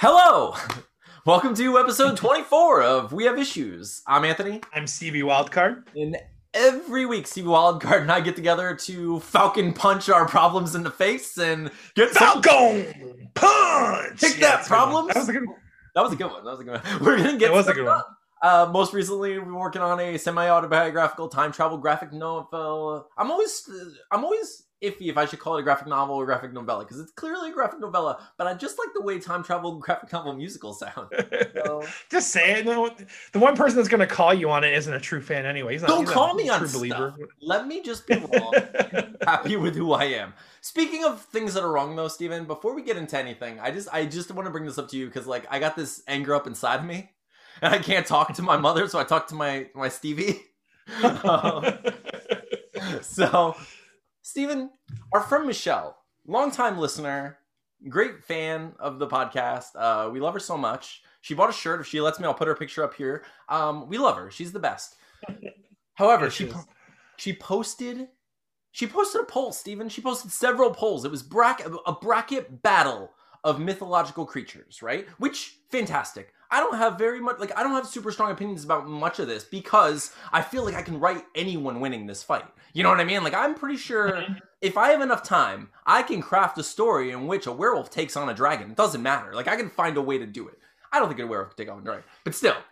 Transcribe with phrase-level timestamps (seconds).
[0.00, 0.54] Hello!
[1.26, 4.00] Welcome to episode 24 of We Have Issues.
[4.06, 5.86] I'm Anthony, I'm Stevie Wildcard.
[5.96, 6.16] and
[6.54, 10.90] every week Stevie Wildcard and I get together to falcon punch our problems in the
[10.92, 12.42] face and get some.
[12.42, 14.20] Falcon punch.
[14.20, 14.78] Take that, good one.
[14.78, 15.14] problems.
[15.14, 15.56] That was a good one.
[15.96, 16.44] That was a good one.
[16.44, 17.00] That was a good one.
[17.04, 18.02] We're gonna get It was a good one.
[18.40, 23.08] Uh, most recently, we've been working on a semi-autobiographical time travel graphic novel.
[23.18, 23.68] I'm always,
[24.12, 27.00] I'm always iffy if I should call it a graphic novel or graphic novella because
[27.00, 28.26] it's clearly a graphic novella.
[28.36, 31.08] But I just like the way time travel graphic novel musicals sound.
[31.54, 32.66] So, Just say it.
[32.66, 32.90] No,
[33.32, 35.72] the one person that's going to call you on it isn't a true fan anyway.
[35.72, 37.14] He's not, Don't he's call not me a on true stuff.
[37.40, 38.54] let me just be wrong.
[39.26, 40.34] happy with who I am.
[40.60, 43.88] Speaking of things that are wrong though, Steven, before we get into anything, I just
[43.92, 46.34] I just want to bring this up to you because like I got this anger
[46.34, 47.10] up inside of me.
[47.60, 50.40] And I can't talk to my mother, so I talk to my my Stevie.
[51.02, 51.64] Um,
[53.02, 53.54] so
[54.28, 54.68] Steven,
[55.14, 57.38] our friend Michelle, longtime listener,
[57.88, 59.68] great fan of the podcast.
[59.74, 61.02] Uh, we love her so much.
[61.22, 61.80] She bought a shirt.
[61.80, 63.24] If she lets me, I'll put her picture up here.
[63.48, 64.30] Um, we love her.
[64.30, 64.96] She's the best.
[65.94, 66.64] However, she she po-
[67.16, 68.08] she posted
[68.70, 69.88] she posted a poll, Stephen.
[69.88, 71.06] She posted several polls.
[71.06, 73.12] It was bracket a bracket battle
[73.44, 75.08] of mythological creatures, right?
[75.16, 76.34] Which fantastic.
[76.50, 79.26] I don't have very much like I don't have super strong opinions about much of
[79.28, 82.44] this because I feel like I can write anyone winning this fight.
[82.72, 83.22] You know what I mean?
[83.22, 84.40] Like I'm pretty sure Mhm.
[84.62, 88.16] if I have enough time, I can craft a story in which a werewolf takes
[88.16, 88.70] on a dragon.
[88.70, 89.34] It doesn't matter.
[89.34, 90.58] Like I can find a way to do it.
[90.90, 92.56] I don't think a werewolf could take on a dragon, but still.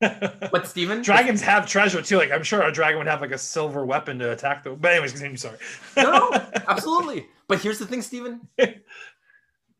[0.00, 2.16] But Steven, Dragons have treasure too.
[2.18, 4.76] Like I'm sure a dragon would have like a silver weapon to attack them.
[4.80, 5.36] But anyways, continue.
[5.36, 5.58] Sorry.
[5.96, 6.30] No, no,
[6.68, 7.28] absolutely.
[7.46, 8.48] But here's the thing, Steven.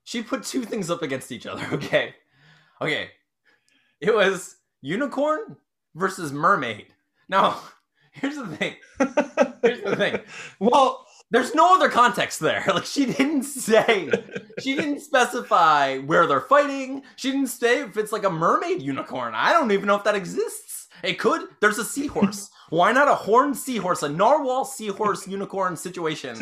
[0.05, 2.15] She put two things up against each other, okay?
[2.83, 3.11] Okay.
[4.01, 5.57] It was unicorn
[5.95, 6.87] versus mermaid.
[7.29, 7.61] Now,
[8.13, 8.75] here's the thing.
[9.63, 10.21] Here's the thing.
[10.61, 12.65] well, There's no other context there.
[12.75, 14.11] Like she didn't say,
[14.61, 17.03] she didn't specify where they're fighting.
[17.17, 19.33] She didn't say if it's like a mermaid unicorn.
[19.35, 20.89] I don't even know if that exists.
[21.03, 21.49] It could.
[21.61, 22.51] There's a seahorse.
[22.71, 26.37] Why not a horned seahorse, a narwhal seahorse unicorn situation?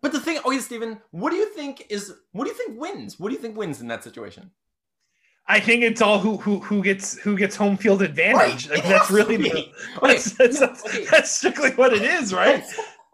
[0.00, 2.80] But the thing, oh, okay, Steven, what do you think is what do you think
[2.80, 3.18] wins?
[3.18, 4.50] What do you think wins in that situation?
[5.46, 8.68] I think it's all who who who gets who gets home field advantage.
[8.68, 9.50] Right, Like that's really the,
[10.02, 11.04] Okay, that's, that's, that's, okay.
[11.10, 12.62] that's strictly what it is, right?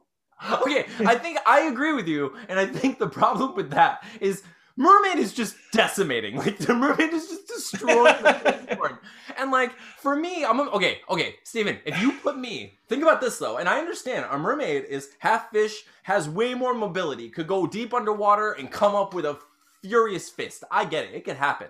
[0.62, 4.42] okay, I think I agree with you, and I think the problem with that is
[4.76, 6.36] Mermaid is just decimating.
[6.44, 8.98] Like the mermaid is just destroying the.
[9.36, 11.00] And like for me, I'm okay.
[11.10, 14.84] Okay, Steven, if you put me, think about this though, and I understand a mermaid
[14.84, 19.24] is half fish, has way more mobility, could go deep underwater and come up with
[19.24, 19.38] a
[19.82, 20.62] furious fist.
[20.70, 21.68] I get it; it could happen.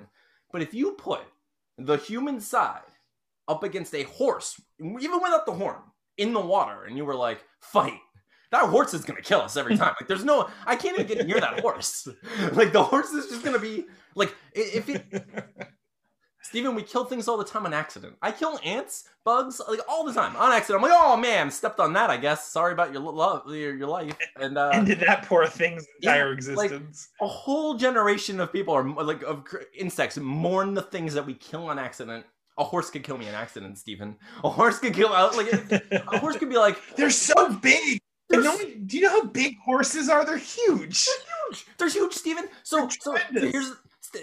[0.53, 1.23] But if you put
[1.79, 2.83] the human side
[3.49, 5.81] up against a horse, even without the horn,
[6.17, 7.99] in the water, and you were like, fight.
[8.55, 9.95] That horse is gonna kill us every time.
[10.01, 12.07] Like, there's no, I can't even get near that horse.
[12.53, 15.05] Like, the horse is just gonna be like, if it,
[16.43, 18.15] Steven, we kill things all the time on accident.
[18.23, 20.85] I kill ants, bugs, like all the time on accident.
[20.85, 22.11] I'm like, oh man, stepped on that.
[22.11, 22.47] I guess.
[22.47, 26.29] Sorry about your love, your, your life, and uh, Ended that poor thing's yeah, entire
[26.29, 26.37] like-
[26.71, 27.09] existence.
[27.21, 29.45] a whole generation of people are like of
[29.77, 32.25] insects mourn the things that we kill on accident.
[32.57, 34.15] A horse could kill me in accident, Steven.
[34.45, 35.51] A horse could kill out like
[35.91, 38.01] a horse could be like They're so big.
[38.35, 40.25] And no one- do you know how big horses are?
[40.25, 41.07] They're huge.
[41.07, 41.67] They're huge.
[41.79, 42.49] They're huge, Steven.
[42.63, 43.73] So, so here's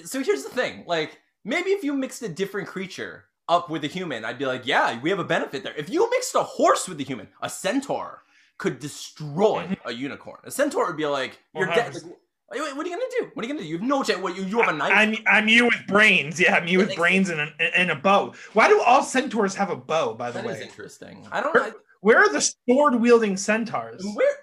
[0.05, 0.83] so here's the thing.
[0.87, 4.65] Like maybe if you mixed a different creature up with a human, I'd be like,
[4.65, 5.73] yeah, we have a benefit there.
[5.75, 8.23] If you mixed a horse with a human, a centaur
[8.57, 9.87] could destroy mm-hmm.
[9.87, 10.39] a unicorn.
[10.43, 11.93] A centaur would be like, you're dead.
[11.93, 13.31] Like, wait, what are you gonna do?
[13.33, 13.69] What are you gonna do?
[13.69, 14.21] You have no chance.
[14.21, 14.91] What you, you have a knife?
[14.93, 16.39] I'm I'm you with brains.
[16.39, 18.33] Yeah, I'm you with brains and a, and a bow.
[18.53, 20.13] Why do all centaurs have a bow?
[20.13, 20.47] By the way?
[20.47, 21.25] That is way, interesting.
[21.31, 21.55] I don't.
[21.55, 24.03] I, where are the sword wielding centaurs?
[24.15, 24.35] where?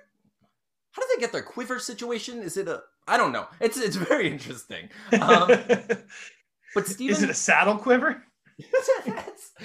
[0.92, 2.42] How do they get their quiver situation?
[2.42, 2.82] Is it a?
[3.06, 3.46] I don't know.
[3.60, 4.88] It's it's very interesting.
[5.20, 5.48] Um,
[6.74, 8.22] but Steven, Is it a saddle quiver?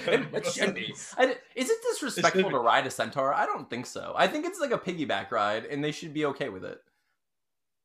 [0.06, 0.94] It, should be.
[1.16, 3.34] I, is it disrespectful to ride a centaur?
[3.34, 4.14] I don't think so.
[4.16, 6.80] I think it's like a piggyback ride, and they should be okay with it.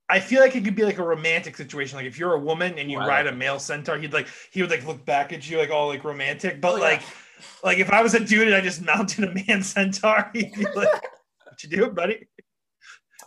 [0.10, 1.98] I feel like it could be like a romantic situation.
[1.98, 4.72] Like if you're a woman and you ride a male centaur, he'd like he would
[4.72, 6.60] like look back at you like all like romantic.
[6.62, 6.84] But Oh, yeah.
[7.64, 10.64] Like if I was a dude and I just mounted a man centaur, he'd be
[10.64, 10.76] like,
[11.44, 12.28] "What you doing, buddy?"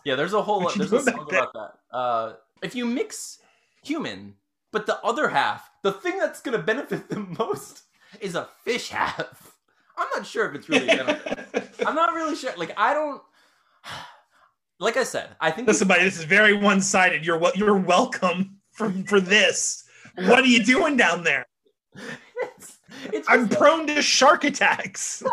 [0.04, 1.96] Yeah, there's a whole you there's a song about that.
[1.96, 2.32] Uh,
[2.62, 3.38] if you mix
[3.84, 4.34] human,
[4.72, 7.82] but the other half, the thing that's gonna benefit the most
[8.20, 9.56] is a fish half.
[9.96, 10.90] I'm not sure if it's really.
[11.86, 12.52] I'm not really sure.
[12.56, 13.22] Like I don't.
[14.80, 17.24] Like I said, I think Listen, buddy, this is very one-sided.
[17.24, 19.84] You're you're welcome for for this.
[20.16, 21.46] What are you doing down there?
[23.28, 25.22] I'm prone to shark attacks.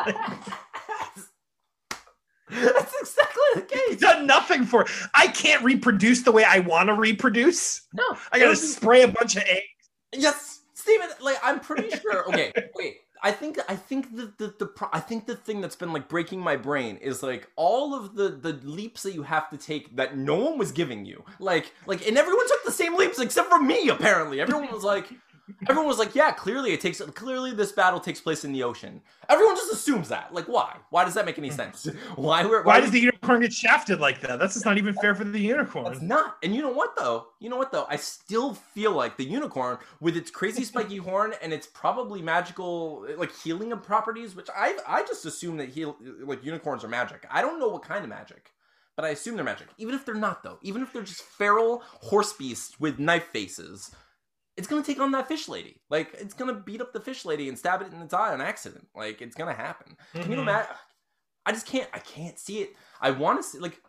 [2.50, 3.98] That's exactly the case.
[4.00, 4.86] Done nothing for.
[5.14, 7.82] I can't reproduce the way I want to reproduce.
[7.94, 9.66] No, I gotta spray a bunch of eggs.
[10.14, 12.28] Yes, Steven, like I'm pretty sure.
[12.30, 12.98] Okay, wait.
[13.22, 16.08] I think I think the the, the pro- I think the thing that's been like
[16.08, 19.96] breaking my brain is like all of the the leaps that you have to take
[19.98, 21.24] that no one was giving you.
[21.40, 24.40] Like like and everyone took the same leaps except for me apparently.
[24.40, 25.10] Everyone was like
[25.68, 29.02] everyone was like, yeah, clearly it takes clearly this battle takes place in the ocean.
[29.28, 30.34] Everyone just assumes that.
[30.34, 30.78] Like why?
[30.90, 31.56] Why does that make any hmm.
[31.56, 31.88] sense?
[32.16, 34.40] Why were Why does the unicorn get shafted like that?
[34.40, 35.92] That's just not even fair for the unicorn.
[35.92, 36.38] It's not.
[36.44, 37.28] And you know what though?
[37.40, 37.86] You know what though?
[37.90, 43.06] I still feel like the unicorn with its crazy spiky horn and its probably magical
[43.18, 47.26] like healing properties, which I I just assume that heal like unicorns are magic.
[47.30, 48.52] I don't know what kind of magic.
[49.00, 49.68] But I assume they're magic.
[49.78, 50.60] Even if they're not though.
[50.62, 53.96] Even if they're just feral horse beasts with knife faces.
[54.58, 55.82] It's gonna take on that fish lady.
[55.90, 58.42] Like it's gonna beat up the fish lady and stab it in its eye on
[58.42, 58.88] accident.
[58.96, 59.96] Like it's gonna happen.
[60.14, 60.42] Can you Mhm.
[60.42, 60.76] imagine?
[61.46, 61.90] I just can't.
[61.94, 62.76] I can't see it.
[63.02, 63.82] I want to see like.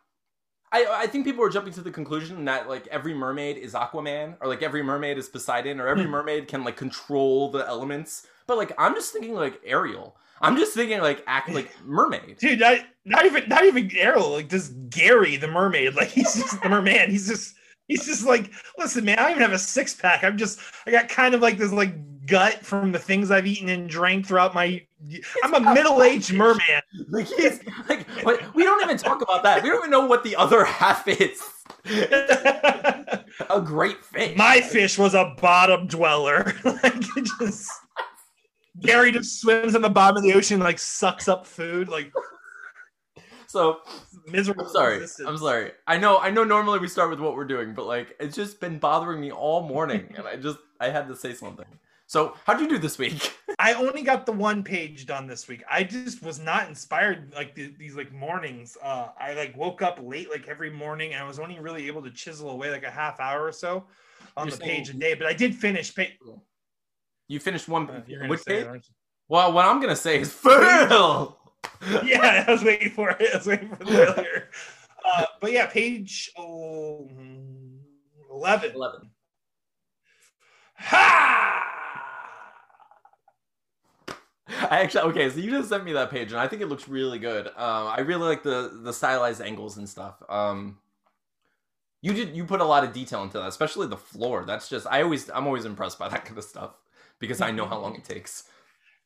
[0.72, 4.36] I I think people are jumping to the conclusion that like every mermaid is Aquaman
[4.40, 6.10] or like every mermaid is Poseidon or every Hmm.
[6.10, 8.26] mermaid can like control the elements.
[8.46, 10.16] But like I'm just thinking like Ariel.
[10.40, 12.38] I'm just thinking like act like mermaid.
[12.38, 15.94] Dude, not, not even not even Ariel, like this Gary the mermaid.
[15.96, 17.10] Like he's just the merman.
[17.10, 17.56] He's just
[17.90, 20.22] he's just like, listen, man, I don't even have a six pack.
[20.22, 21.94] I'm just I got kind of like this like
[22.26, 24.82] gut from the things I've eaten and drank throughout my
[25.42, 26.60] I'm a middle-aged merman.
[27.08, 29.62] Like he's like but we don't even talk about that.
[29.62, 31.42] We don't even know what the other half is.
[33.50, 34.36] A great fish.
[34.36, 36.54] my fish was a bottom dweller.
[36.64, 37.70] like it just
[38.80, 42.12] Gary just swims on the bottom of the ocean, like sucks up food, like
[43.50, 43.80] so
[44.26, 44.64] miserable.
[44.66, 44.96] I'm sorry.
[44.96, 45.28] existence.
[45.28, 45.72] I'm sorry.
[45.86, 46.18] I know.
[46.18, 46.44] I know.
[46.44, 49.62] Normally we start with what we're doing, but like it's just been bothering me all
[49.62, 51.66] morning, and I just I had to say something.
[52.06, 53.36] So how'd you do this week?
[53.60, 55.62] I only got the one page done this week.
[55.70, 58.76] I just was not inspired like the, these like mornings.
[58.82, 62.02] Uh, I like woke up late like every morning, and I was only really able
[62.02, 63.84] to chisel away like a half hour or so
[64.36, 65.14] on You're the page a day.
[65.14, 65.94] But I did finish.
[65.94, 66.02] Pa-
[67.28, 67.88] You finished one.
[67.88, 68.62] Uh, which page?
[68.62, 68.94] it, aren't you?
[69.28, 71.36] Well, what I'm gonna say is Phil.
[72.04, 73.28] yeah, I was waiting for it.
[73.32, 74.48] I was waiting for the failure.
[75.04, 77.08] Uh, but yeah, page oh,
[78.30, 78.72] 11.
[78.74, 79.10] Eleven.
[80.76, 81.66] Ha!
[84.48, 85.30] I actually okay.
[85.30, 87.48] So you just sent me that page, and I think it looks really good.
[87.48, 90.22] Um, I really like the the stylized angles and stuff.
[90.28, 90.78] Um,
[92.02, 94.44] you did you put a lot of detail into that, especially the floor.
[94.46, 96.72] That's just I always I'm always impressed by that kind of stuff
[97.18, 98.44] because I know how long it takes.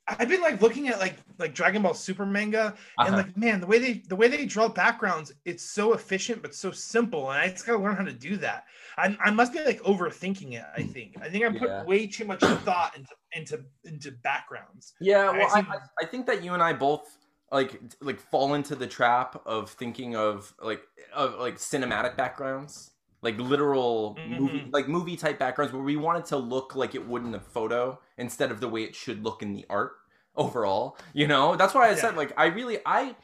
[0.07, 3.17] I've been like looking at like like Dragon Ball Super manga, and Uh-huh.
[3.17, 6.71] like man, the way they the way they draw backgrounds, it's so efficient but so
[6.71, 8.67] simple, and I just gotta learn how to do that.
[8.99, 10.65] I, I must be like overthinking it.
[10.77, 11.85] I think I think I put Yeah.
[11.85, 14.93] way too much thought into into into backgrounds.
[15.01, 17.19] Yeah, well, I, I, I think that you and I both
[17.51, 22.94] like like fall into the trap of thinking of like of like cinematic backgrounds,
[23.25, 24.73] like literal movie Mhm.
[24.73, 27.41] like movie type backgrounds where we want it to look like it would in a
[27.41, 29.93] photo instead of the way it should look in the art
[30.37, 30.97] overall.
[31.13, 33.17] You know, that's why I said like I really I.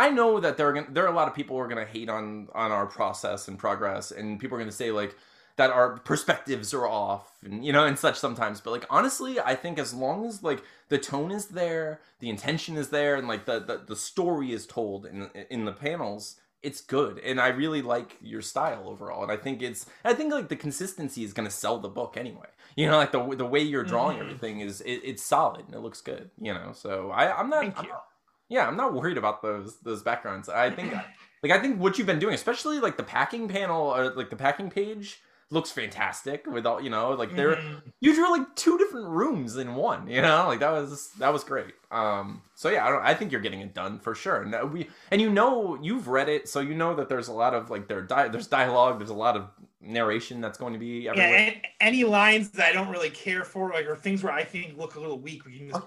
[0.00, 1.84] I know that there are gonna, there are a lot of people who are gonna
[1.84, 5.16] hate on on our process and progress, and people are gonna say like
[5.56, 9.56] that our perspectives are off and you know and such sometimes but like honestly i
[9.56, 13.44] think as long as like the tone is there the intention is there and like
[13.44, 17.82] the the, the story is told in in the panels it's good and i really
[17.82, 21.46] like your style overall and i think it's i think like the consistency is going
[21.48, 22.46] to sell the book anyway
[22.76, 24.22] you know like the the way you're drawing Mhm.
[24.22, 27.60] everything is it, it's solid and it looks good you know so i i'm not,
[27.62, 27.90] Thank I'm you.
[27.90, 28.04] not-
[28.48, 30.92] yeah i'm not worried about those those backgrounds i think
[31.42, 34.36] like i think what you've been doing especially like the packing panel or like the
[34.36, 37.82] packing page looks fantastic with all you know like there Mhm.
[38.00, 41.42] you drew like two different rooms in one you know like that was that was
[41.42, 44.72] great um so yeah i don't i think you're getting it done for sure and
[44.72, 47.70] we and you know you've read it so you know that there's a lot of
[47.70, 49.48] like there di- there's dialogue there's a lot of
[49.80, 53.44] narration that's going to be Yeah, everywhere and any lines that I don't really care
[53.44, 55.80] for, like or things where I think look a little weak, we can just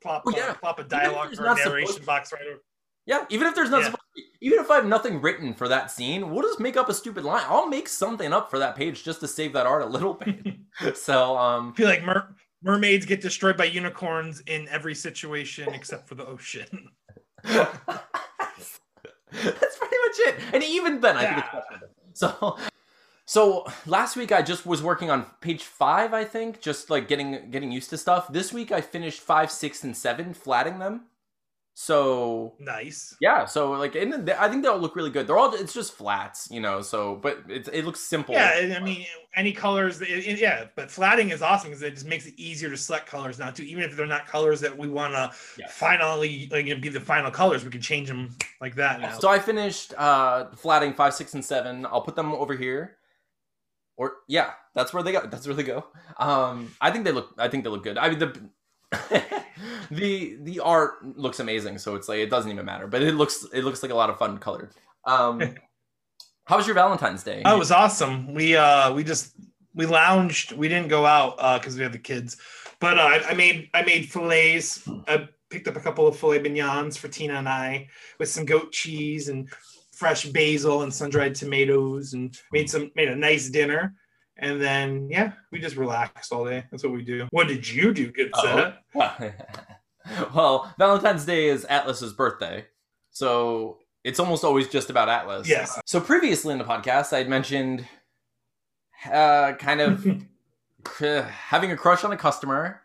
[0.00, 0.52] plop Oh, uh, yeah.
[0.54, 2.62] plop a dialogue or a narration box right over.
[3.06, 3.86] Yeah even if there's not Yeah.
[3.86, 6.76] supposed to be, even if i have nothing written for that scene we'll just make
[6.76, 9.66] up a stupid line i'll make something up for that page just to save that
[9.66, 10.56] art a little bit
[10.96, 16.08] so um I feel like mer- mermaids get destroyed by unicorns in every situation except
[16.08, 16.90] for the ocean.
[19.32, 20.34] That's pretty much it.
[20.52, 21.60] And even then, I think it's Yeah.
[21.60, 21.88] questionable.
[22.14, 22.58] So,
[23.26, 27.50] so last week I just was working on page five, I think, just like getting
[27.50, 28.32] getting used to stuff.
[28.32, 31.02] This week I finished five, six, and seven, flatting them.
[31.78, 33.14] So Nice.
[33.20, 35.26] yeah, so like, and I think they'll look really good.
[35.26, 36.80] They're all it's just flats, you know.
[36.80, 38.34] So, but it it looks simple.
[38.34, 39.04] Yeah, I mean,
[39.34, 40.00] any colors.
[40.00, 43.04] It, it- yeah, but flatting is awesome because it just makes it easier to select
[43.06, 43.62] colors now too.
[43.64, 45.68] Even if they're not colors that we want to Yeah.
[45.68, 49.18] finally like, be the final colors, we can change them like that now.
[49.18, 51.84] So I finished uh flatting five, six, and seven.
[51.84, 52.96] I'll put them over here.
[53.98, 55.26] Or yeah, that's where they go.
[55.26, 55.84] That's where they go.
[56.18, 57.34] Um, I think they look.
[57.36, 57.98] I think they look good.
[57.98, 58.48] I mean the.
[59.90, 63.46] the the art looks amazing so it's like it doesn't even matter but it looks
[63.52, 64.70] it looks like a lot of fun colored
[65.04, 65.40] um
[66.44, 68.32] how was your valentine's day Oh, it was awesome.
[68.32, 69.34] We uh we just
[69.74, 70.52] we lounged.
[70.52, 72.36] We didn't go out because we had the kids.
[72.80, 74.88] But uh, I I made I made fillets.
[75.06, 77.88] I picked up a couple of filet mignons for Tina and I
[78.18, 79.48] with some goat cheese and
[79.92, 83.94] fresh basil and sun dried tomatoes and made some made a nice dinner.
[84.38, 86.64] And then yeah, we just relaxed all day.
[86.70, 87.26] That's what we do.
[87.30, 88.72] What did you do, good Oh.
[88.94, 89.64] set?
[90.34, 92.66] well, Valentine's Day is Atlas's birthday,
[93.10, 95.48] so it's almost always just about Atlas.
[95.48, 95.80] Yes.
[95.86, 97.86] So previously in the podcast, I had mentioned
[99.10, 100.06] uh, kind of
[101.28, 102.82] having a crush on a customer,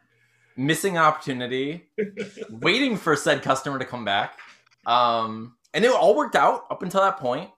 [0.58, 1.90] missing an opportunity,
[2.50, 4.38] waiting for said customer to come back,
[4.86, 7.50] um, and it all worked out up until that point.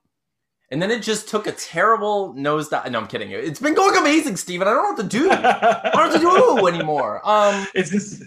[0.72, 2.90] And then it just took a terrible nosedive.
[2.90, 3.30] No, I'm kidding.
[3.32, 4.68] It's been going amazing, Steven.
[4.68, 5.30] I don't know what to do.
[5.32, 7.22] I don't know what to do anymore.
[7.28, 8.24] Um, it's just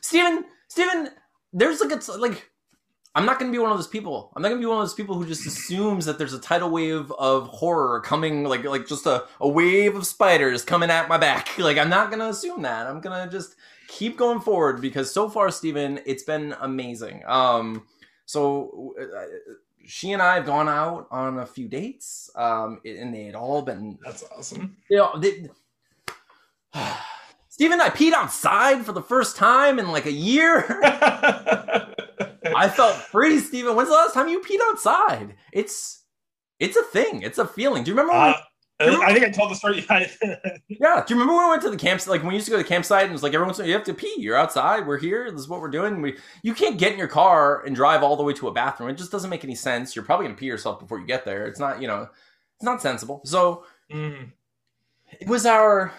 [0.00, 1.10] Steven, Steven,
[1.52, 2.50] there's like it's like
[3.16, 4.32] I'm not gonna be one of those people.
[4.34, 6.70] I'm not gonna be one of those people who just assumes that there's a tidal
[6.70, 11.18] wave of horror coming, like like just a, a wave of spiders coming at my
[11.18, 11.48] back.
[11.58, 12.86] Like I'm not gonna assume that.
[12.86, 13.54] I'm gonna just
[13.88, 17.22] keep going forward because so far, Steven, it's been amazing.
[17.26, 17.86] Um,
[18.26, 19.04] so uh,
[19.86, 23.62] she and I have gone out on a few dates, um, and they had all
[23.62, 24.76] been that's awesome.
[24.90, 25.48] you know, they,
[27.48, 30.80] Steven, I peed outside for the first time in like a year.
[30.82, 33.74] I felt free, Steven.
[33.76, 35.34] When's the last time you peed outside?
[35.52, 36.02] It's
[36.58, 37.22] it's a thing.
[37.22, 37.84] It's a feeling.
[37.84, 38.36] Do you remember when Uh,
[39.02, 39.84] I think I told the story.
[40.68, 42.10] Yeah, do you remember when we went to the campsite?
[42.10, 43.72] Like when we used to go to the campsite, and it was like everyone's you
[43.72, 44.14] have to pee.
[44.18, 44.86] You're outside.
[44.86, 45.30] We're here.
[45.30, 46.00] This is what we're doing.
[46.02, 48.90] We you can't get in your car and drive all the way to a bathroom.
[48.90, 49.94] It just doesn't make any sense.
[49.94, 51.46] You're probably gonna pee yourself before you get there.
[51.46, 52.08] It's not you know,
[52.56, 53.20] it's not sensible.
[53.24, 54.32] So Mm.
[55.20, 55.92] it was our,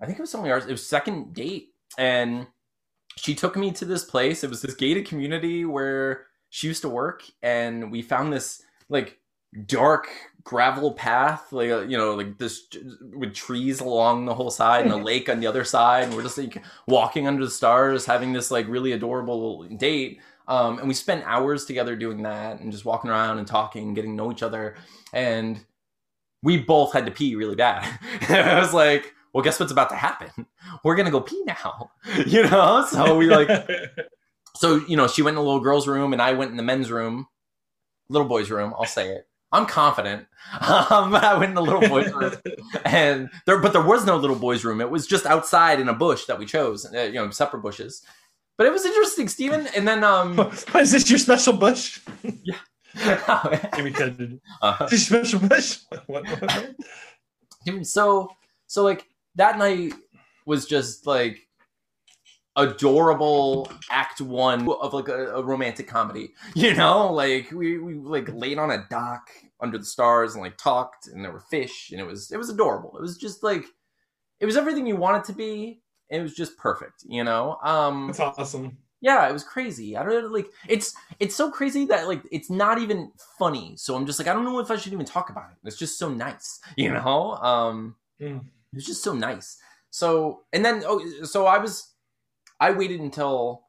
[0.00, 0.64] I think it was only ours.
[0.66, 2.46] It was second date, and
[3.16, 4.42] she took me to this place.
[4.42, 9.19] It was this gated community where she used to work, and we found this like
[9.66, 10.08] dark
[10.44, 12.66] gravel path, like uh, you know, like this
[13.12, 16.22] with trees along the whole side and a lake on the other side, and we're
[16.22, 20.20] just like walking under the stars, having this like really adorable date.
[20.48, 24.12] Um, and we spent hours together doing that, and just walking around and talking, getting
[24.12, 24.76] to know each other,
[25.12, 25.64] and
[26.42, 27.86] we both had to pee really bad.
[28.28, 30.46] I was like, well, guess what's about to happen?
[30.84, 31.90] We're gonna go pee now,
[32.26, 32.84] you know.
[32.88, 33.48] So we like
[34.60, 36.62] so you know she went in the little girl's room and i went in the
[36.62, 37.26] men's room
[38.08, 40.26] little boy's room i'll say it i'm confident
[40.60, 42.32] um, i went in the little boy's room
[42.84, 45.94] and there but there was no little boy's room it was just outside in a
[45.94, 48.02] bush that we chose uh, you know separate bushes
[48.56, 49.66] but it was interesting Stephen.
[49.76, 52.00] and then um What, is this your special bush?
[53.02, 54.40] uh, Give me credit.
[54.90, 55.78] Is this your special bush?
[56.06, 57.86] What, what, what?
[57.86, 58.28] So
[58.66, 59.92] so like that night
[60.46, 61.46] was just like
[62.56, 67.12] adorable act one of like a, a romantic comedy you know?
[67.12, 69.30] Like we, we like laid on a dock
[69.60, 72.50] under the stars and like talked and there were fish and it was it was
[72.50, 72.96] adorable.
[72.98, 73.64] It was just like
[74.40, 77.56] it was everything you want it to be it was just perfect you know?
[77.62, 78.78] Um That's awesome.
[79.00, 79.96] yeah it was crazy.
[79.96, 83.74] I don't know like it's it's so crazy that like it's not even funny.
[83.76, 85.56] So i'm just like i don't know if i should even talk about it.
[85.64, 87.34] It's just so nice you know?
[87.36, 88.40] Um Mm.
[88.40, 89.56] it was just so nice.
[89.90, 91.89] So and then oh so i was
[92.60, 93.64] i waited until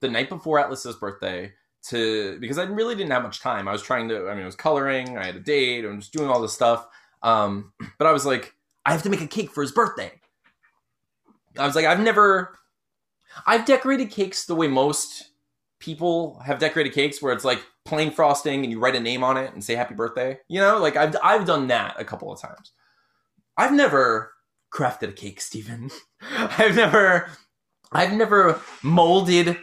[0.00, 3.82] the night before atlas's birthday to because i really didn't have much time i was
[3.82, 6.40] trying to i mean i was coloring i had a date i was doing all
[6.40, 6.86] this stuff
[7.22, 10.12] um but i was like i have to make a cake for his birthday
[11.58, 12.58] i was like i've never
[13.46, 15.30] I've decorated cakes the way most
[15.80, 19.36] people have decorated cakes, where it's like plain frosting and you write a name on
[19.36, 20.38] it and say happy birthday.
[20.48, 22.72] You know, like I've I've done that a couple of times.
[23.56, 24.32] I've never
[24.72, 25.90] crafted a cake, Stephen.
[26.36, 27.30] I've never
[27.92, 29.56] I've never molded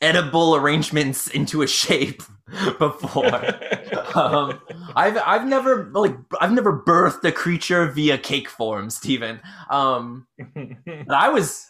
[0.00, 2.22] edible arrangements into a shape
[2.78, 3.26] before.
[4.14, 4.60] um,
[4.96, 9.40] I've I've never like I've never birthed a creature via cake form, Stephen.
[9.70, 11.66] Um, but I was,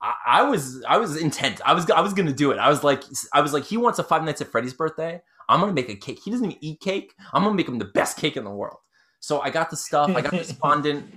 [0.00, 1.60] I, I was, I was intent.
[1.64, 2.58] I was, I was gonna do it.
[2.58, 3.02] I was like,
[3.32, 5.20] I was like, he wants a Five Nights at Freddy's birthday.
[5.48, 6.20] I'm gonna make a cake.
[6.24, 7.14] He doesn't even eat cake.
[7.32, 8.78] I'm gonna make him the best cake in the world.
[9.20, 10.10] So I got the stuff.
[10.16, 11.12] I got this fondant.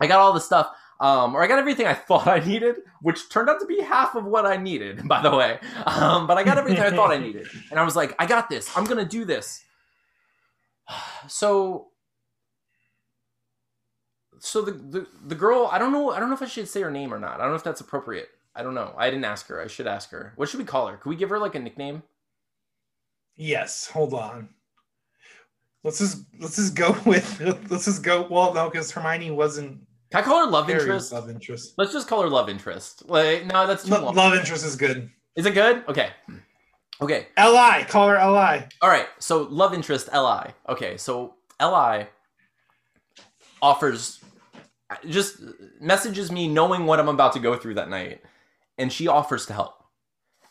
[0.00, 0.70] I got all the stuff.
[1.00, 4.14] Um, or I got everything I thought I needed, which turned out to be half
[4.14, 5.58] of what I needed, by the way.
[5.86, 8.48] Um, but I got everything I thought I needed, and I was like, I got
[8.50, 8.70] this.
[8.76, 9.64] I'm gonna do this.
[11.28, 11.88] So,
[14.40, 16.80] so the, the the girl, I don't know, I don't know if I should say
[16.80, 17.34] her name or not.
[17.34, 18.28] I don't know if that's appropriate.
[18.54, 18.94] I don't know.
[18.96, 19.60] I didn't ask her.
[19.60, 20.32] I should ask her.
[20.36, 20.96] What should we call her?
[20.96, 22.02] Could we give her like a nickname?
[23.36, 23.86] Yes.
[23.88, 24.48] Hold on.
[25.84, 27.40] Let's just let's just go with
[27.70, 28.26] let's just go.
[28.28, 29.80] Well, no, because Hermione wasn't
[30.10, 31.12] Can I call her love Harry's interest?
[31.12, 31.74] love interest.
[31.78, 33.08] Let's just call her love interest.
[33.08, 34.14] Like, no, that's too Lo- long.
[34.14, 35.08] love interest is good.
[35.36, 35.84] Is it good?
[35.88, 36.10] Okay.
[37.00, 37.28] Okay.
[37.38, 38.64] Li, call her Li.
[38.82, 39.06] All right.
[39.20, 40.52] So love interest Li.
[40.68, 40.96] Okay.
[40.96, 42.06] So Li
[43.62, 44.20] offers
[45.06, 45.36] just
[45.80, 48.22] messages me knowing what I'm about to go through that night,
[48.78, 49.74] and she offers to help.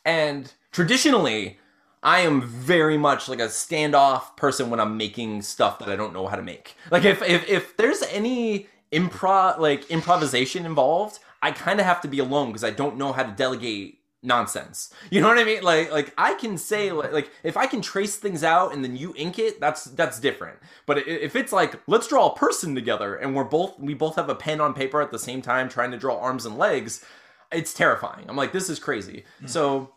[0.06, 1.60] And traditionally,
[2.02, 6.14] I am very much like a standoff person when I'm making stuff that I don't
[6.14, 6.76] know how to make.
[6.90, 12.08] Like if if, if there's any improv like improvisation involved, I kind of have to
[12.08, 14.94] be alone because I don't know how to delegate nonsense.
[15.10, 15.64] You know what I mean?
[15.64, 18.96] Like like I can say like, like if I can trace things out and then
[18.96, 20.60] you ink it, that's that's different.
[20.86, 24.30] But if it's like let's draw a person together and we're both we both have
[24.30, 27.06] a pen on paper at the same time trying to draw arms and legs,
[27.52, 28.26] it's terrifying.
[28.28, 29.24] I'm like this is crazy.
[29.42, 29.50] Mm.
[29.50, 29.94] So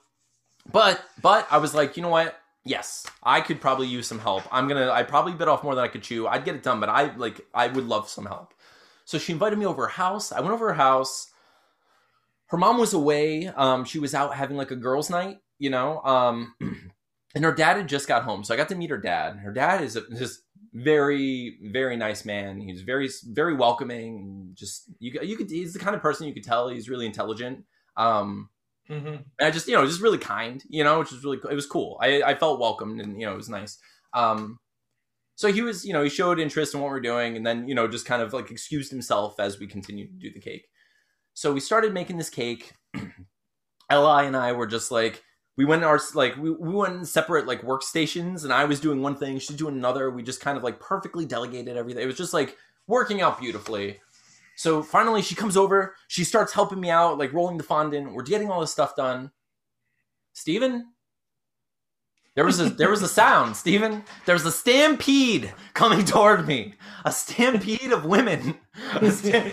[0.71, 2.39] but but I was like, you know what?
[2.65, 4.45] Yes, I could probably use some help.
[4.53, 4.91] I'm gonna.
[4.91, 6.29] I probably bit off more than I could chew.
[6.29, 7.41] I'd get it done, but I like.
[7.53, 8.55] I would love some help.
[9.05, 10.33] So she invited me over her house.
[10.33, 11.31] I went over her house.
[12.47, 13.49] Her mom was away.
[13.49, 16.01] Um, she was out having like a girls' night, you know.
[16.03, 16.55] Um,
[17.35, 19.37] and her dad had just got home, so I got to meet her dad.
[19.37, 20.43] Her dad is a, just
[20.75, 22.61] very, very nice man.
[22.61, 24.51] He's very, very welcoming.
[24.55, 25.51] Just you, you could.
[25.51, 27.65] He's the kind of person you could tell he's really intelligent.
[27.97, 28.51] Um,
[28.89, 31.55] hmm and I just, you know, just really kind, you know, which was really, it
[31.55, 31.99] was cool.
[32.01, 33.79] I, I felt welcomed and, you know, it was nice.
[34.13, 34.59] Um,
[35.35, 37.75] so he was, you know, he showed interest in what we're doing and then, you
[37.75, 40.67] know, just kind of like excused himself as we continued to do the cake.
[41.35, 42.73] So we started making this cake.
[42.95, 43.07] Li
[43.91, 45.23] and I were just like,
[45.57, 49.03] we went our, like, we, we went in separate, like, workstations and I was doing
[49.03, 50.11] one thing, she's doing another.
[50.11, 52.03] We just kind of like perfectly delegated everything.
[52.03, 54.01] It was just like working out beautifully.
[54.57, 55.97] So finally, she comes over.
[56.09, 58.13] She starts helping me out, like rolling the fondant.
[58.13, 59.31] We're getting all this stuff done.
[60.35, 60.92] Steven?
[62.35, 64.05] There was a there was a sound, Stephen.
[64.27, 66.75] There was a stampede coming toward me.
[67.05, 68.57] A stampede of women.
[68.95, 69.53] A sta-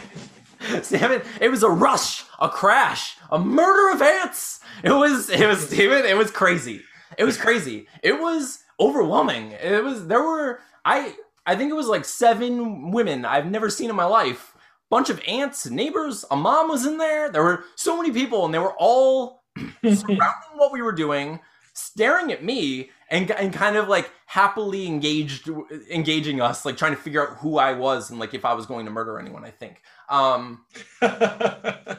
[0.82, 4.60] Steven, it was a rush, a crash, a murder of ants.
[4.84, 6.82] It was it was Steven, it was crazy.
[7.18, 7.88] It was crazy.
[8.04, 9.52] It was overwhelming.
[9.52, 13.90] It was there were I I think it was like seven women I've never seen
[13.90, 14.54] in my life
[14.90, 17.32] bunch of aunts, neighbors, a mom was in there.
[17.32, 19.44] There were so many people, and they were all
[19.84, 20.18] surrounding
[20.56, 21.40] what we were doing,
[21.80, 25.50] staring at me, and and kind of like happily engaged,
[25.90, 28.66] engaging us, like trying to figure out who I was and like if I was
[28.66, 29.46] going to murder anyone.
[29.46, 29.82] I think.
[30.10, 30.66] Um,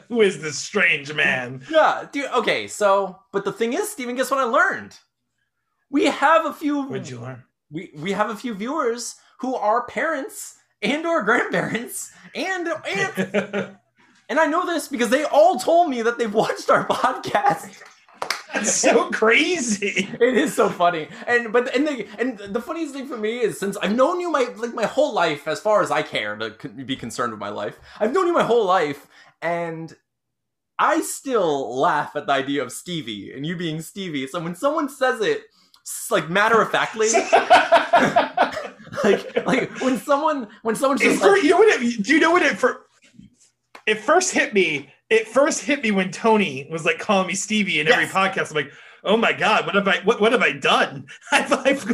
[0.09, 1.63] Who is this strange man?
[1.69, 2.29] yeah, dude.
[2.31, 4.97] Okay, so but the thing is, Steven, guess what I learned?
[5.89, 6.83] We have a few.
[6.83, 7.43] What'd you learn?
[7.71, 13.77] we we have a few viewers who are parents and or grandparents and and
[14.29, 17.81] and I know this because they all told me that they've watched our podcast.
[18.53, 20.09] That's so crazy.
[20.19, 23.59] It is so funny, and but and the and the funniest thing for me is
[23.59, 26.69] since I've known you my like my whole life, as far as I care to
[26.69, 29.07] be concerned with my life, I've known you my whole life,
[29.41, 29.95] and
[30.79, 34.27] I still laugh at the idea of Stevie and you being Stevie.
[34.27, 35.43] So when someone says it,
[36.09, 37.09] like matter of factly,
[39.03, 41.81] like like when someone when someone's just like, you know what?
[41.81, 42.87] It, do you know what it for?
[43.85, 44.91] It first hit me.
[45.11, 48.13] It first hit me when Tony was like calling me Stevie in every Yes.
[48.13, 48.49] podcast.
[48.49, 48.71] I'm like,
[49.03, 49.97] oh my god, what have I?
[50.05, 51.05] What, what have I done?
[51.31, 51.85] I've, I've,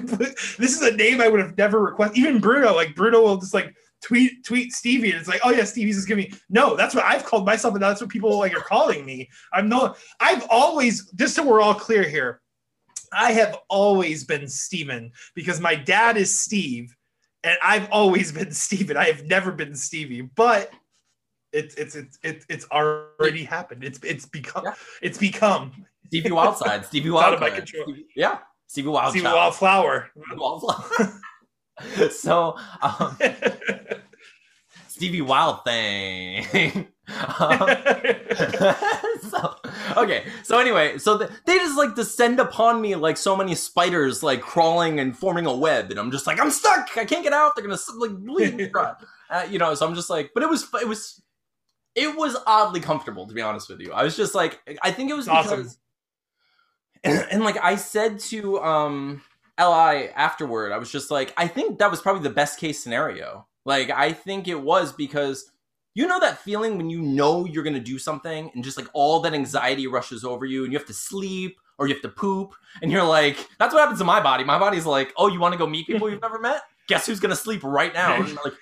[0.57, 2.17] this is a name I would have never requested.
[2.19, 5.63] Even Bruno, like Bruno will just like tweet tweet Stevie, and it's like, oh yeah,
[5.63, 6.37] Stevie's just giving me.
[6.49, 9.29] No, that's what I've called myself, and that's what people like are calling me.
[9.51, 9.97] I'm not.
[10.19, 12.39] I've always just so we're all clear here.
[13.11, 16.95] I have always been Steven because my dad is Steve
[17.43, 18.97] and I've always been Steven.
[18.97, 20.71] I have never been Stevie, but
[21.53, 23.83] it's it's it's it's, it's already happened.
[23.83, 24.73] It's it's become Yeah.
[25.01, 27.83] it's become Stevie Wildside, Stevie out of my Wildcard, control.
[27.85, 30.09] Stevie- yeah, Stevie Wildchild, Stevie Wildflower.
[30.35, 31.19] Wildflower.
[32.11, 33.17] so um,
[34.87, 36.87] Stevie Wild thing.
[37.39, 37.69] Um,
[39.29, 39.55] so,
[39.95, 44.23] okay, so anyway, so the, they just like descend upon me like so many spiders,
[44.23, 46.97] like crawling and forming a web, and I'm just like, I'm stuck.
[46.97, 47.55] I can't get out.
[47.55, 48.71] They're gonna like bleed me.
[49.29, 49.73] Uh, you know.
[49.75, 51.21] So I'm just like, but it was it was
[51.97, 53.91] it was oddly comfortable to be honest with you.
[53.91, 55.69] I was just like, I think it was because, Awesome.
[57.03, 59.21] and, and like I said to um
[59.59, 63.47] Li afterward, I was just like, I think that was probably the best case scenario.
[63.65, 65.51] Like I think it was because
[65.95, 69.19] you know that feeling when you know you're gonna do something and just like all
[69.21, 72.53] that anxiety rushes over you and you have to sleep or you have to poop
[72.83, 74.43] and you're like, that's what happens to my body.
[74.43, 76.61] My body's like, oh, you want to go meet people you've never met?
[76.87, 78.21] Guess who's gonna sleep right now?
[78.21, 78.53] And like,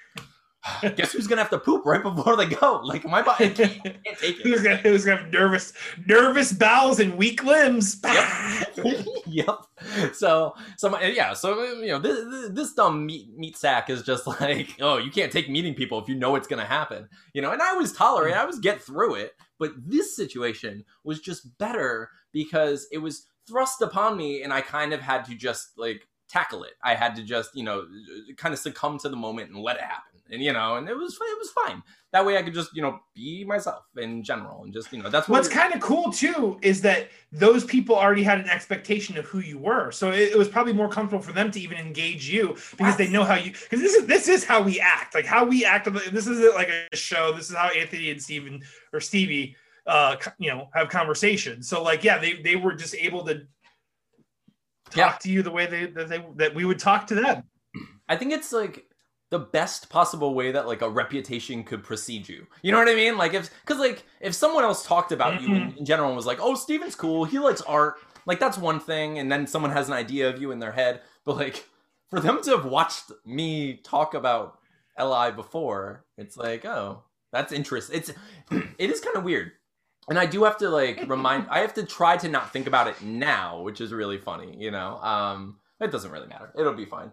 [0.95, 2.81] guess who's gonna have to poop right before they go?
[2.83, 4.63] Like my body can't, can't take Who's it.
[4.63, 5.73] gonna, who's gonna have nervous,
[6.05, 8.01] nervous bowels and weak limbs?
[8.03, 9.05] Yep.
[9.27, 9.59] yep.
[10.13, 11.33] So, so my, yeah.
[11.33, 15.11] So you know, this, this, this dumb meat meat sack is just like, oh, you
[15.11, 17.07] can't take meeting people if you know it's gonna happen.
[17.33, 18.37] You know, and I was tolerant.
[18.37, 19.33] I was get through it.
[19.59, 24.93] But this situation was just better because it was thrust upon me, and I kind
[24.93, 26.73] of had to just like tackle it.
[26.83, 27.85] I had to just you know
[28.37, 30.15] kind of succumb to the moment and let it happen.
[30.31, 31.83] And you know, and it was it was fine.
[32.11, 35.09] That way, I could just you know be myself in general, and just you know
[35.09, 39.17] that's what What's kind of cool too is that those people already had an expectation
[39.17, 41.77] of who you were, so it, it was probably more comfortable for them to even
[41.77, 43.51] engage you because they know how you.
[43.51, 45.87] Because this is this is how we act, like how we act.
[46.11, 47.31] This is like a show.
[47.31, 51.69] This is how Anthony and Steven or Stevie, uh, you know, have conversations.
[51.69, 53.45] So like, yeah, they they were just able to
[54.85, 55.17] talk Yeah.
[55.21, 57.43] to you the way they that they that we would talk to them.
[58.07, 58.85] I think it's like
[59.31, 62.45] the best possible way that like a reputation could precede you.
[62.61, 63.17] You know what I mean?
[63.17, 66.25] Like if because like if someone else talked about you in, in general and was
[66.27, 67.25] like, "Oh, Steven's cool.
[67.25, 67.95] He likes art."
[68.27, 71.01] Like that's one thing, and then someone has an idea of you in their head.
[71.25, 71.65] But like
[72.09, 74.59] for them to have watched me talk about
[74.99, 77.97] Li before, it's like, oh, that's interesting.
[77.97, 78.11] It's
[78.77, 79.51] it is kind of weird.
[80.09, 82.87] And I do have to like remind I have to try to not think about
[82.87, 84.97] it now, which is really funny, you know.
[84.97, 86.51] Um it doesn't really matter.
[86.57, 87.11] It'll be fine.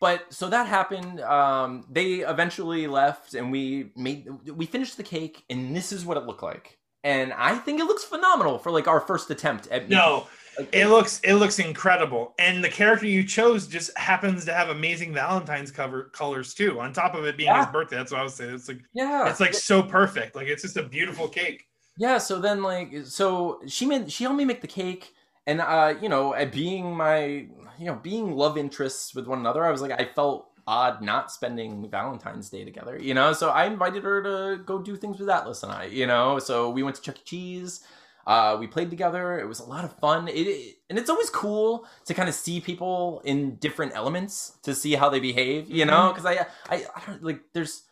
[0.00, 1.20] But so that happened.
[1.20, 6.16] Um they eventually left and we made we finished the cake and this is what
[6.16, 6.78] it looked like.
[7.04, 10.86] And I think it looks phenomenal for like our first attempt at No, Like, it
[10.86, 15.72] looks it looks incredible, and the character you chose just happens to have amazing Valentine's
[15.72, 16.78] cover colors too.
[16.78, 17.64] On top of it being Yeah.
[17.64, 18.54] his birthday, that's what I was saying.
[18.54, 19.28] It's like yeah.
[19.28, 20.36] it's like so perfect.
[20.36, 21.64] Like it's just a beautiful cake.
[21.96, 25.14] Yeah, so then like so she made she helped me make the cake
[25.46, 27.46] and uh you know, at being my
[27.78, 31.30] you know, being love interests with one another, I was like I felt odd not
[31.30, 33.32] spending Valentine's Day together, you know?
[33.32, 36.38] So I invited her to go do things with Atlas and I, you know?
[36.38, 37.22] So we went to Chuck E.
[37.24, 37.84] Cheese.
[38.24, 39.40] Uh, we played together.
[39.40, 40.28] It was a lot of fun.
[40.28, 44.74] It, it and it's always cool to kind of see people in different elements to
[44.74, 46.12] see how they behave, you know?
[46.12, 47.40] Because I, I, I don't like.
[47.52, 47.82] There's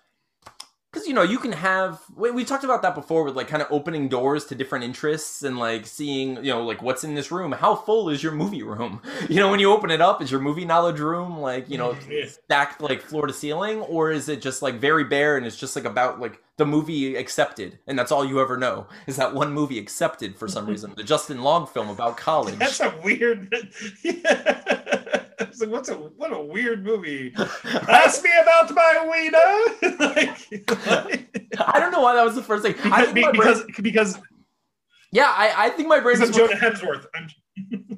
[0.92, 3.62] because you know you can have we, we talked about that before with like kind
[3.62, 7.31] of opening doors to different interests and like seeing you know like what's in this
[7.31, 7.53] room.
[7.53, 9.00] How full is your movie room?
[9.29, 11.96] You know when you open it up is your movie knowledge room like you know
[12.26, 13.81] stacked like floor to ceiling?
[13.83, 17.14] Or is it just like very bare and it's just like about like the movie
[17.16, 18.87] accepted and that's all you ever know?
[19.07, 20.94] Is that one movie accepted for some reason?
[20.96, 22.57] The justin long film about college.
[22.57, 23.55] That's a weird.
[24.03, 24.99] yeah.
[25.50, 27.34] It's like what's a what a weird movie.
[27.88, 29.96] Ask me about my wiener.
[29.98, 34.18] like, i don't know why that was the first thing I because, brain- because
[35.12, 37.06] yeah I, I think my brain of Jonah Hemsworth.
[37.14, 37.28] I'm,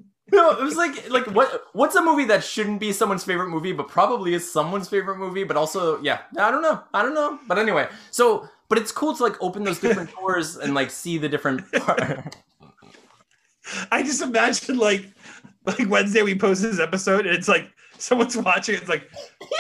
[0.33, 3.73] No, it was like like what what's a movie that shouldn't be someone's favorite movie,
[3.73, 7.39] but probably is someone's favorite movie, but also yeah, I don't know, I don't know,
[7.47, 11.19] but anyway, so but it's cool to like open those different doors and like see
[11.19, 11.71] the different.
[11.73, 12.35] Part.
[13.91, 15.07] I just imagine like
[15.67, 18.75] like Wednesday we post this episode and it's like someone's watching.
[18.75, 19.09] It's like,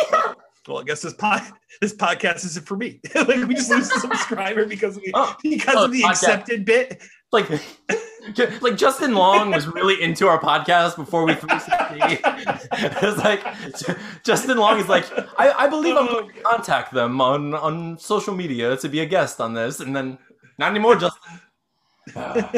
[0.68, 1.42] well, I guess this pod
[1.80, 3.00] this podcast isn't for me.
[3.14, 6.10] like we just lose a subscriber because of the, Oh, because oh, of the podcast.
[6.10, 7.02] accepted bit.
[7.32, 7.48] like
[8.60, 12.20] like Justin Long was really into our podcast before we 360.
[13.06, 13.42] it's like
[14.22, 15.06] Justin Long is like
[15.38, 19.06] I, I believe I'm going to contact them on on social media to be a
[19.06, 20.18] guest on this, and then
[20.58, 21.40] not anymore, Justin.
[22.16, 22.50] Ah.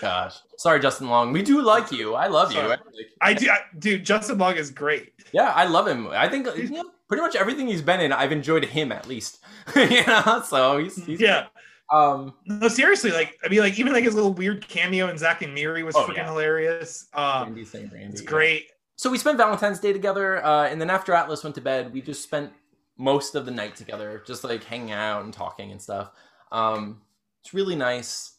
[0.00, 1.32] Gosh, sorry, Justin Long.
[1.32, 2.14] We do like you.
[2.14, 2.58] I love you.
[2.58, 2.68] Sorry.
[2.68, 2.80] Like,
[3.20, 4.04] I do, I, dude.
[4.04, 5.12] Justin Long is great.
[5.32, 6.08] yeah, I love him.
[6.08, 9.38] I think you know, pretty much everything he's been in, I've enjoyed him at least.
[9.76, 11.46] you know, so he's, he's Yeah.
[11.92, 13.12] Um, No, seriously.
[13.12, 15.94] Like, I mean, like even like his little weird cameo in Zack and Miri was
[15.96, 16.28] Oh, freaking yeah.
[16.28, 17.06] hilarious.
[17.12, 18.28] Uh, Randy Randy, it's yeah.
[18.28, 18.66] great.
[18.96, 22.00] So we spent Valentine's Day together, uh, and then after Atlas went to bed, we
[22.00, 22.50] just spent
[22.96, 26.10] most of the night together, just like hanging out and talking and stuff.
[26.50, 27.02] Um,
[27.42, 28.35] it's really nice.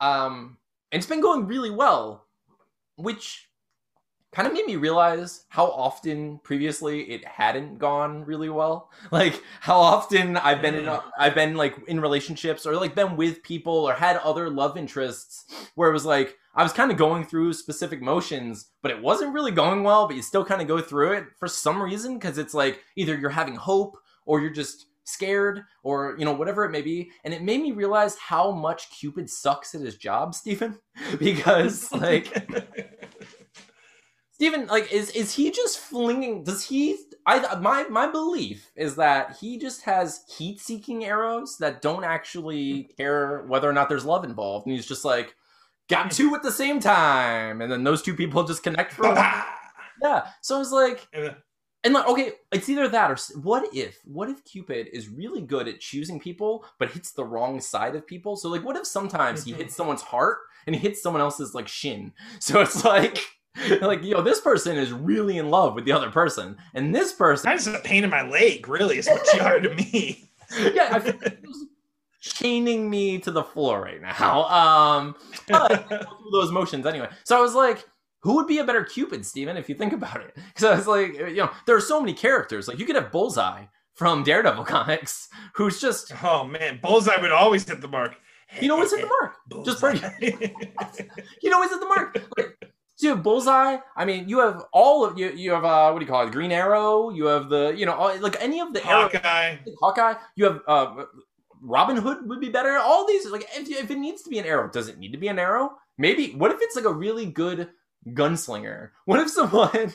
[0.00, 0.58] Um,
[0.92, 2.26] and it's been going really well,
[2.96, 3.48] which
[4.36, 8.90] kind of made me realize how often previously it hadn't gone really well.
[9.10, 13.42] Like how often I've been in, I've been like in relationships or like been with
[13.42, 17.24] people or had other love interests where it was like I was kind of going
[17.24, 20.06] through specific motions, but it wasn't really going well.
[20.06, 23.16] But you still kind of go through it for some reason because it's like either
[23.16, 27.32] you're having hope or you're just scared or you know whatever it may be and
[27.32, 30.78] it made me realize how much cupid sucks at his job stephen
[31.18, 32.50] because like
[34.36, 36.44] stephen like, is is he just flinging?
[36.44, 36.98] Does he?
[37.26, 43.44] I my my belief is that he just has heat-seeking arrows that don't actually care
[43.48, 45.34] whether or not there's love involved, and he's just like,
[45.88, 49.14] got two at the same time, and then those two people just connect for a
[49.14, 49.44] while.
[50.02, 50.26] Yeah.
[50.42, 51.08] So i was like,
[51.86, 55.68] and like, okay, it's either that or what if what if Cupid is really good
[55.68, 58.36] at choosing people, but hits the wrong side of people?
[58.36, 61.68] So like, what if sometimes he hits someone's heart and he hits someone else's like
[61.68, 62.12] shin?
[62.40, 63.18] So it's like.
[63.80, 67.48] Like yo, this person is really in love with the other person, and this person
[67.48, 70.28] that's a pain in my leg, really, is what you are to me.
[70.74, 71.64] yeah, I feel like he's
[72.20, 74.44] chaining me to the floor right now.
[74.44, 75.16] Um,
[75.48, 77.08] but I go through those motions anyway.
[77.24, 77.88] So I was like,
[78.20, 80.36] who would be a better Cupid, Steven, if you think about it?
[80.48, 82.68] Because I was like, you know, there are so many characters.
[82.68, 87.68] Like you could have Bullseye from Daredevil comics, who's just oh man, Bullseye would always
[87.68, 88.16] hit the mark.
[88.60, 89.64] you know what's hit the mark.
[89.64, 90.00] Just pretty.
[91.42, 92.16] You know what's hit the mark.
[92.36, 92.56] Like,
[92.96, 93.76] so you have Bullseye.
[93.94, 95.30] I mean, you have all of you.
[95.30, 96.32] You have uh, what do you call it?
[96.32, 97.10] Green Arrow.
[97.10, 99.56] You have the you know all, like any of the arrow Hawkeye.
[99.80, 100.14] Hawkeye.
[100.34, 101.04] You have uh,
[101.60, 102.78] Robin Hood would be better.
[102.78, 105.18] All these like if, if it needs to be an arrow, does it need to
[105.18, 105.76] be an arrow?
[105.98, 106.32] Maybe.
[106.32, 107.68] What if it's like a really good
[108.08, 108.90] gunslinger?
[109.04, 109.92] What if someone?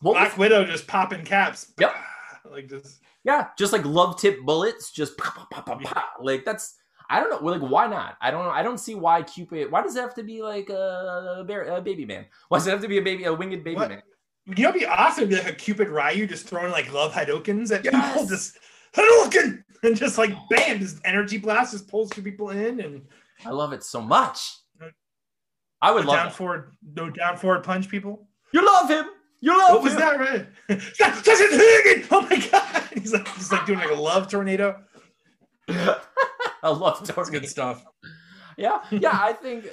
[0.00, 1.72] What Black was, Widow just popping caps.
[1.78, 1.94] Yep.
[2.50, 2.98] Like this.
[3.24, 6.14] yeah, just like love tip bullets, just pop, pop, pop, pop.
[6.20, 6.74] Like that's.
[7.08, 7.48] I don't know.
[7.50, 8.16] Like, why not?
[8.20, 8.50] I don't know.
[8.50, 9.70] I don't see why Cupid.
[9.70, 12.26] Why does it have to be like a, a, bear, a baby man?
[12.48, 13.90] Why does it have to be a baby, a winged baby What?
[13.90, 14.02] man?
[14.46, 17.70] You know, it'd be awesome be like a Cupid Ryu just throwing like love Hadoukens
[17.70, 18.12] at Yes.
[18.12, 18.58] people, just
[18.94, 23.02] Hadouken, and just like bam, this energy blast just pulls two people in, and
[23.46, 24.56] I love it so much.
[25.82, 26.34] I would no love down that.
[26.34, 28.26] forward, no down forward punch people.
[28.52, 29.04] You love him.
[29.40, 30.18] You love What was that?
[30.20, 30.46] Right?
[30.68, 32.84] That's that's it, Oh my god!
[32.94, 34.80] He's like he's like doing like a love tornado.
[35.68, 35.98] I
[36.62, 37.40] love That's tornado.
[37.40, 37.84] good stuff.
[38.56, 39.18] Yeah, yeah.
[39.20, 39.66] I think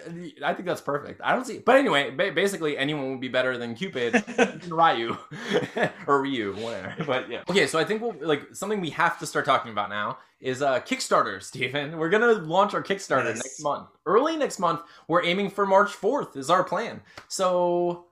[0.44, 1.22] I think that's perfect.
[1.24, 5.18] I don't see, but anyway, ba- basically anyone would be better than Cupid, even Ryu
[6.08, 6.96] or Ryu, whatever.
[7.06, 7.44] But yeah.
[7.50, 10.62] Okay, so I think we'll like something we have to start talking about now is
[10.62, 11.98] uh Kickstarter, Stephen.
[11.98, 13.38] We're gonna launch our Kickstarter Yes.
[13.38, 14.82] next month, early next month.
[15.08, 17.02] We're aiming for March fourth is our plan.
[17.28, 18.06] So.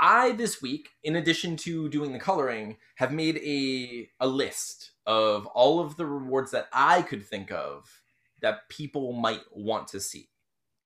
[0.00, 5.46] I this week, in addition to doing the coloring, have made a a list of
[5.46, 8.02] all of the rewards that I could think of
[8.44, 10.28] that people might want to see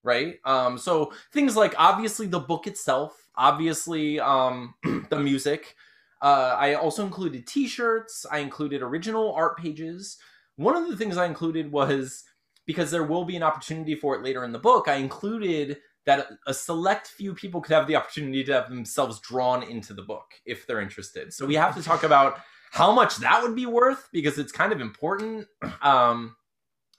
[0.04, 0.36] right?
[0.46, 4.74] Um so things like obviously the book itself obviously um
[5.10, 5.76] the music.
[6.22, 8.26] Uh i also included t-shirts.
[8.32, 10.18] I included original art pages.
[10.56, 12.24] One of the things i included was
[12.66, 16.28] because there will be an opportunity for it later in the book i included that
[16.46, 20.32] a select few people could have the opportunity to have themselves drawn into the book
[20.46, 21.34] if they're interested.
[21.34, 22.40] So we have to talk about
[22.72, 25.46] how much that would be worth because it's kind of important.
[25.82, 26.36] Um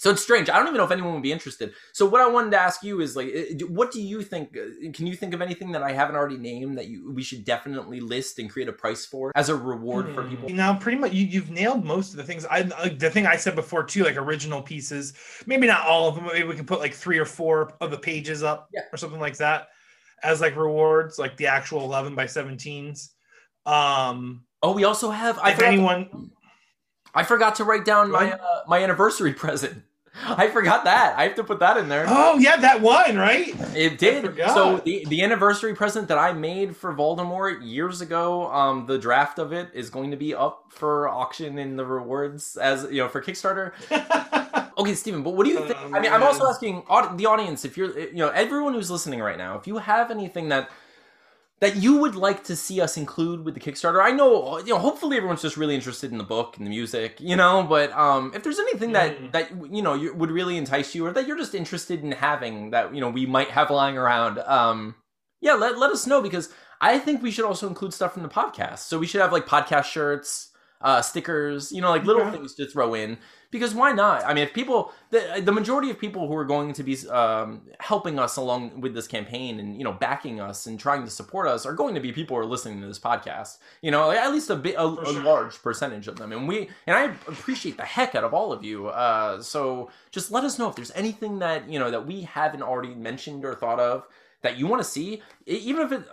[0.01, 0.49] so it's strange.
[0.49, 1.73] I don't even know if anyone would be interested.
[1.91, 4.55] So what I wanted to ask you is like, uh, what do you think?
[4.55, 7.43] uh, Can you think of anything that I haven't already named that you we should
[7.43, 10.29] definitely list and create a price for as a reward for Hmm.
[10.29, 10.49] people?
[10.49, 12.45] Now, pretty much, you, you've nailed most of the things.
[12.45, 15.13] I like the thing I said before too, like original pieces.
[15.45, 16.23] Maybe not all of them.
[16.23, 18.81] but Maybe we can put like three or four of the pages up, Yeah.
[18.93, 19.67] or something like that,
[20.23, 23.09] as like rewards, like the actual eleven by seventeens.
[23.65, 25.39] Um, Oh, we also have.
[25.39, 26.31] I if forgot, anyone,
[27.15, 29.83] I forgot to write down my uh, my anniversary present.
[30.25, 31.17] I forgot that.
[31.17, 32.05] I have to put that in there.
[32.07, 33.53] oh yeah, that one, right?
[33.75, 34.35] It did.
[34.37, 39.39] So the the anniversary present that I made for Voldemort years ago, um, the draft
[39.39, 43.07] of it is going to be up for auction in the rewards as you know
[43.09, 43.71] for Kickstarter.
[44.79, 45.77] Okay, Stephen, but what do you think?
[45.77, 46.83] Oh, I mean, I'm also asking
[47.17, 50.47] the audience if you're, you know, everyone who's listening right now, if you have anything
[50.49, 50.69] that
[51.61, 54.01] that you would like to see us include with the Kickstarter.
[54.01, 57.17] I know, you know, hopefully everyone's just really interested in the book and the music,
[57.19, 59.31] you know, but um if there's anything that Mm.
[59.33, 62.71] that you know you, would really entice you or that you're just interested in having
[62.71, 64.95] that you know we might have lying around, um
[65.41, 66.49] yeah, let let us know because
[66.81, 68.79] I think we should also include stuff from the podcast.
[68.79, 70.48] So we should have like podcast shirts,
[70.81, 72.37] uh, stickers, you know, like little Okay.
[72.37, 73.17] things to throw in.
[73.51, 74.23] Because why not?
[74.25, 77.61] I mean, if people, the, the majority of people who are going to be um,
[77.79, 81.47] helping us along with this campaign and you know backing us and trying to support
[81.47, 83.57] us are going to be people who are listening to this podcast.
[83.81, 85.23] You know, at least a bit, a, a sure.
[85.23, 88.63] large percentage of them, and we and I appreciate the heck out of all of
[88.63, 88.89] you.
[88.89, 92.61] Uh, so just let us know if there's anything that you know that we haven't
[92.61, 94.07] already mentioned or thought of
[94.43, 96.03] that you want to see, even if it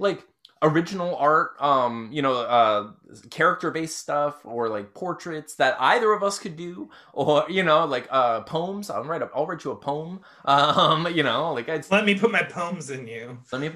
[0.00, 0.26] like
[0.62, 2.90] original art um you know uh
[3.30, 7.84] character based stuff or like portraits that either of us could do or you know
[7.86, 11.68] like uh poems i'll write a, i'll write you a poem um you know like
[11.68, 13.38] it's Let me put my poems in you.
[13.52, 13.70] let me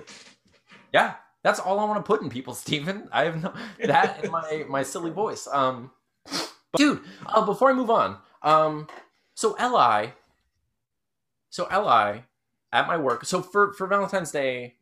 [0.92, 3.09] yeah that's all i want to put in people Stephen.
[3.12, 3.53] i have no
[3.85, 5.90] that in my my silly voice um
[6.27, 8.87] but, dude uh, before i move on um
[9.35, 10.12] so li
[11.49, 12.23] so li
[12.73, 14.75] at my work so for for valentine's day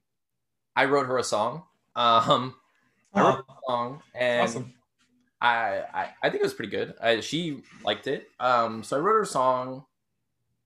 [0.74, 1.64] I wrote her a song.
[1.94, 2.54] Um,
[3.14, 4.74] I wrote a song, and awesome.
[5.40, 6.94] I, I I think it was pretty good.
[7.00, 8.28] I, she liked it.
[8.40, 9.84] Um, so I wrote her a song,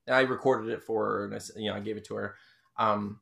[0.05, 2.35] and I recorded it for her, and I, you know I gave it to her.
[2.77, 3.19] Um,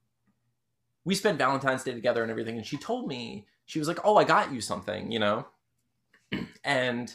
[1.05, 4.17] we spent Valentine's Day together and everything, and she told me she was like, "Oh,
[4.17, 5.47] I got you something," you know,
[6.63, 7.13] and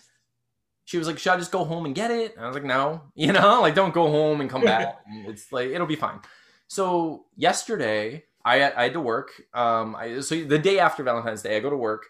[0.84, 2.64] she was like, "Should I just go home and get it?" And I was like,
[2.64, 5.00] "No, you know, like don't go home and come back.
[5.26, 6.20] It's like it'll be fine."
[6.66, 9.30] So yesterday, I I had to work.
[9.54, 12.06] Um, I so the day after Valentine's Day, I go to work.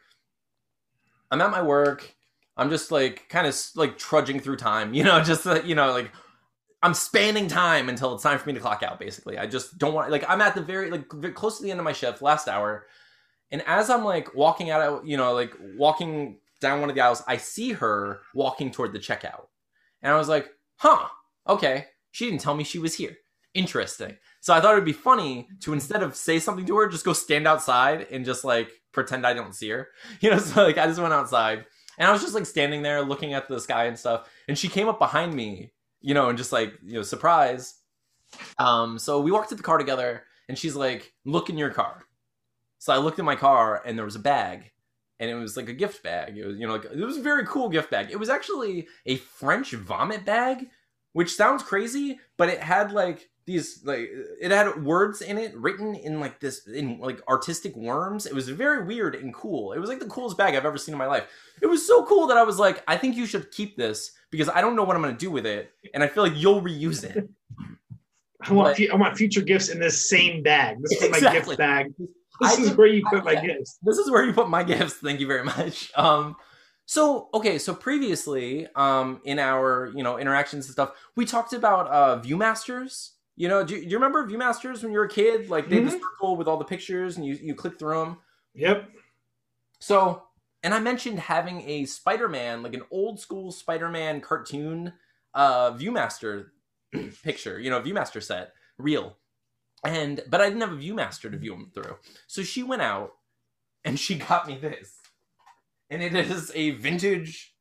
[1.30, 2.14] I'm at my work.
[2.56, 5.92] I'm just like kind of like trudging through time, you know, just uh, you know,
[5.92, 6.10] like
[6.82, 8.98] I'm spanning time until it's time for me to clock out.
[8.98, 11.70] Basically, I just don't want like I'm at the very like v- close to the
[11.70, 12.86] end of my shift, last hour,
[13.50, 17.22] and as I'm like walking out, you know, like walking down one of the aisles,
[17.26, 19.46] I see her walking toward the checkout,
[20.02, 21.08] and I was like, huh,
[21.48, 23.16] okay, she didn't tell me she was here.
[23.54, 24.16] Interesting.
[24.40, 27.12] So I thought it'd be funny to instead of say something to her, just go
[27.12, 29.88] stand outside and just like pretend I don't see her.
[30.20, 31.64] You know, so like I just went outside
[31.98, 34.28] and I was just like standing there looking at the sky and stuff.
[34.48, 37.74] And she came up behind me, you know, and just like, you know, surprise.
[38.58, 42.04] Um, so we walked to the car together and she's like, look in your car.
[42.78, 44.70] So I looked in my car and there was a bag
[45.18, 46.38] and it was like a gift bag.
[46.38, 48.10] It was, you know, like it was a very cool gift bag.
[48.10, 50.68] It was actually a French vomit bag,
[51.12, 54.08] which sounds crazy, but it had like these like
[54.40, 58.26] it had words in it written in like this in like artistic worms.
[58.26, 59.72] It was very weird and cool.
[59.72, 61.24] It was like the coolest bag I've ever seen in my life.
[61.60, 64.48] It was so cool that I was like, I think you should keep this because
[64.48, 67.02] I don't know what I'm gonna do with it, and I feel like you'll reuse
[67.04, 67.28] it.
[68.42, 70.78] I want fu- I want future gifts in this same bag.
[70.82, 71.92] This is my gift bag.
[72.42, 73.46] I This is did- where you put my yeah.
[73.46, 73.78] gifts.
[73.82, 74.94] this is where you put my gifts.
[74.94, 75.90] Thank you very much.
[75.94, 76.36] Um,
[76.86, 81.86] so okay, so previously, um, in our you know interactions and stuff, we talked about
[81.88, 83.10] uh ViewMasters.
[83.40, 85.48] You know, do you, do you remember ViewMasters when you were a kid?
[85.48, 86.00] Like they had the Mhm.
[86.02, 88.18] circle with all the pictures, and you you click through them.
[88.52, 88.90] Yep.
[89.80, 90.24] So,
[90.62, 94.92] and I mentioned having a Spider-Man, like an old school Spider-Man cartoon,
[95.32, 96.50] uh, ViewMaster
[97.24, 97.58] picture.
[97.58, 99.16] You know, ViewMaster set, real.
[99.86, 101.96] And but I didn't have a ViewMaster to view them through.
[102.26, 103.12] So she went out
[103.86, 105.00] and she got me this,
[105.88, 107.54] and it is a vintage,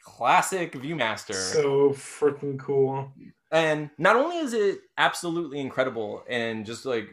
[0.00, 1.34] classic ViewMaster.
[1.34, 3.12] So freaking cool.
[3.52, 7.08] And not only is it absolutely incredible and just like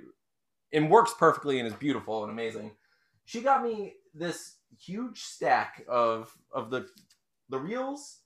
[0.71, 2.71] it works perfectly and is beautiful and amazing
[3.25, 6.87] she got me this huge stack of of the
[7.49, 8.19] the reels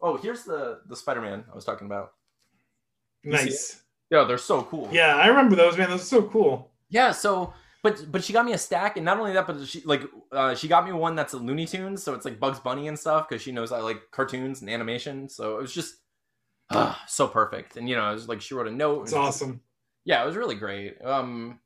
[0.00, 2.12] oh here's the the spider-man i was talking about
[3.22, 3.82] You Nice.
[4.10, 5.90] yeah they're so cool Yeah, I remember those, man.
[5.90, 6.70] Those are so cool.
[6.88, 9.80] yeah so but but she got me a stack and not only that but she
[9.84, 12.88] like uh, she got me one that's a looney tunes so it's like bugs bunny
[12.88, 15.96] and stuff because she knows i like cartoons and animation so it was just
[16.70, 19.60] ah, so perfect and you know it was like she wrote a note It's awesome.
[20.04, 21.02] Yeah, it was really great.
[21.04, 21.60] Um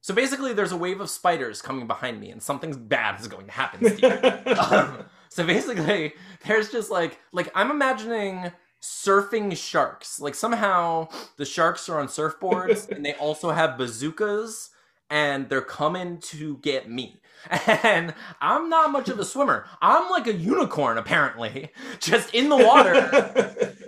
[0.00, 3.46] So basically there's a wave of spiders coming behind me and something bad is going
[3.46, 3.96] to happen.
[3.96, 4.58] Steve.
[4.70, 6.14] um, so basically
[6.46, 8.52] there's just like like I'm imagining
[8.82, 10.20] surfing sharks.
[10.20, 14.70] Like somehow the sharks are on surfboards and they also have bazookas
[15.10, 17.20] and they're coming to get me.
[17.66, 19.66] And I'm not much of a swimmer.
[19.82, 23.02] I'm like a unicorn apparently, just in the water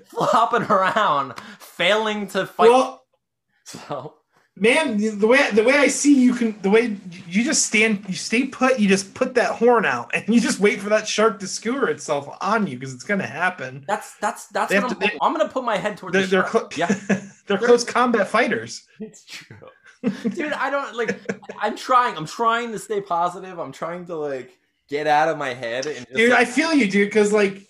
[0.07, 2.69] flopping around, failing to fight.
[2.71, 3.03] well,
[3.65, 4.15] so
[4.57, 6.97] man, the way the way I see you can the way
[7.29, 8.79] you just stand, you stay put.
[8.81, 11.89] You just put that horn out, and you just wait for that shark to skewer
[11.89, 13.85] itself on you because it's gonna happen.
[13.87, 16.29] that's that's that's what I'm, to- they- I'm gonna put my head towards They're the
[16.29, 16.95] they're, clo- yeah,
[17.47, 18.85] they're close combat fighters.
[19.01, 19.57] it's true,
[20.31, 20.53] dude.
[20.53, 21.19] I don't like.
[21.61, 22.17] I'm trying.
[22.17, 23.59] I'm trying to stay positive.
[23.59, 24.59] I'm trying to like
[24.89, 27.67] get out of my head and just, dude i feel you dude because like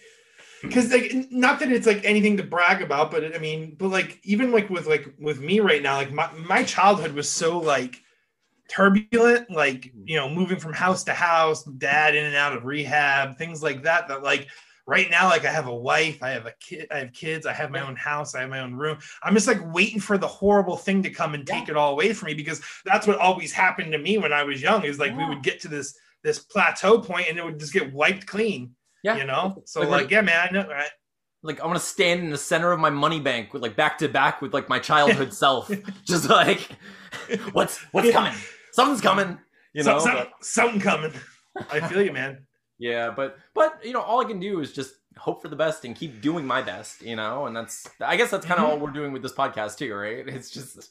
[0.63, 4.21] because like not that it's like anything to brag about but i mean but like
[4.23, 8.01] even like with like with me right now like my, my childhood was so like
[8.69, 13.37] turbulent like you know moving from house to house dad in and out of rehab
[13.37, 14.47] things like that that like
[14.89, 17.53] right now like i have a wife i have a kid i have kids i
[17.53, 20.27] have my own house i have my own room i'm just like waiting for the
[20.27, 23.53] horrible thing to come and take it all away from me because that's what always
[23.53, 26.39] happened to me when i was young is like we would get to this this
[26.39, 28.75] plateau point and it would just get wiped clean
[29.05, 29.17] yeah.
[29.17, 30.69] you know so Like, like, yeah man i know
[31.45, 33.99] like I want to stand in the center of my money bank with like back
[33.99, 35.71] to back with like my childhood self,
[36.05, 36.69] just like
[37.53, 38.35] what's what's coming?
[38.73, 39.39] Something's coming.
[39.73, 40.01] You know.
[40.01, 41.13] Some- some- something coming
[41.71, 42.47] i feel you man
[42.79, 45.85] Yeah, but but you know, all I can do is just hope for the best
[45.85, 48.71] and keep doing my best, you know, and that's I guess that's kind of Mhm.
[48.71, 50.27] all we're doing with this podcast too, right?
[50.29, 50.91] It's just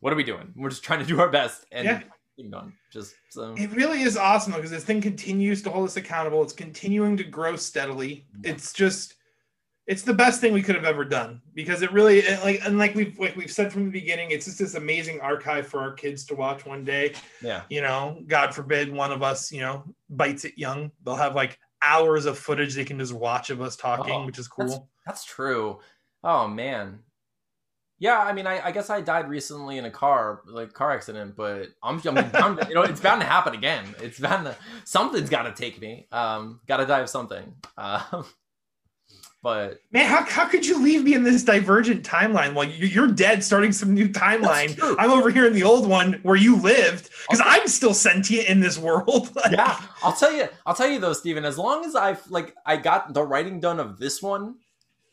[0.00, 0.52] what are we doing?
[0.56, 2.02] We're just trying to do our best and Yeah.
[2.36, 2.72] keep going.
[2.92, 6.52] Just so it really is awesome because this thing continues to hold us accountable it's
[6.52, 9.14] continuing to grow steadily it's just
[9.86, 12.94] it's the best thing we could have ever done because it really like and like
[12.94, 16.24] we've like we've said from the beginning, it's just this amazing archive for our kids
[16.26, 17.12] to watch one day.
[17.40, 17.62] Yeah.
[17.68, 20.90] You know, God forbid one of us, you know, bites it young.
[21.04, 24.38] They'll have like hours of footage they can just watch of us talking, Oh, which
[24.38, 24.88] is cool.
[25.06, 25.78] That's true.
[26.24, 27.00] Oh man.
[27.98, 31.34] Yeah, I mean, I, I guess I died recently in a car, like car accident,
[31.34, 33.86] but I'm, I'm you know, it's bound to happen again.
[34.02, 36.06] It's bound to, something's got to take me.
[36.12, 37.54] Um, got to die of something.
[37.78, 38.26] Um,
[39.42, 43.06] but Man, how, how could you leave me in this divergent timeline while you, you're
[43.06, 44.76] dead, starting some new timeline?
[44.98, 47.50] I'm over here in the old one where you lived because Okay.
[47.50, 49.30] I'm still sentient in this world.
[49.36, 52.54] Like, yeah, I'll tell you, I'll tell you though, Steven, as long as I've like,
[52.64, 54.56] I got the writing done of this one,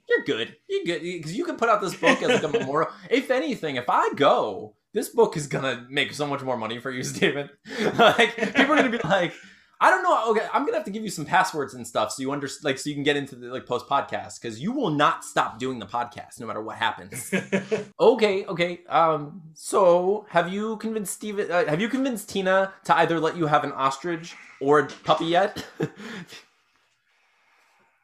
[0.09, 0.55] you're good.
[0.67, 2.91] You're good because you can put out this book as like a memorial.
[3.09, 6.89] if anything, if I go, this book is gonna make so much more money for
[6.91, 7.49] you, Steven.
[7.97, 9.33] like people are gonna be like,
[9.81, 10.31] I don't know.
[10.31, 12.77] Okay, I'm gonna have to give you some passwords and stuff so you under like
[12.77, 15.79] so you can get into the like post podcast because you will not stop doing
[15.79, 17.33] the podcast no matter what happens.
[17.99, 18.79] okay, okay.
[18.87, 21.51] Um, so have you convinced Steven?
[21.51, 25.25] Uh, have you convinced Tina to either let you have an ostrich or a puppy
[25.25, 25.65] yet?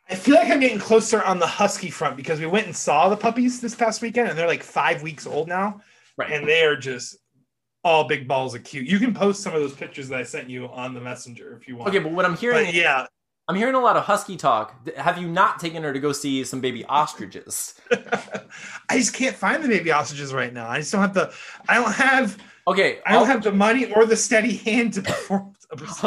[0.09, 3.09] I feel like I'm getting closer on the husky front because we went and saw
[3.09, 5.81] the puppies this past weekend and they're like five weeks old now
[6.17, 6.31] right.
[6.31, 7.17] and they are just
[7.83, 8.87] all big balls of cute.
[8.87, 11.67] You can post some of those pictures that I sent you on the messenger if
[11.67, 11.89] you want.
[11.89, 13.05] Okay, but what I'm hearing, but yeah,
[13.47, 14.87] I'm hearing a lot of husky talk.
[14.95, 17.73] Have you not taken her to go see some baby ostriches?
[18.89, 20.69] I just can't find the baby ostriches right now.
[20.69, 21.33] I just don't have the.
[21.67, 22.37] I don't have.
[22.67, 25.55] Okay, I don't I'll, have the money or the steady hand to perform.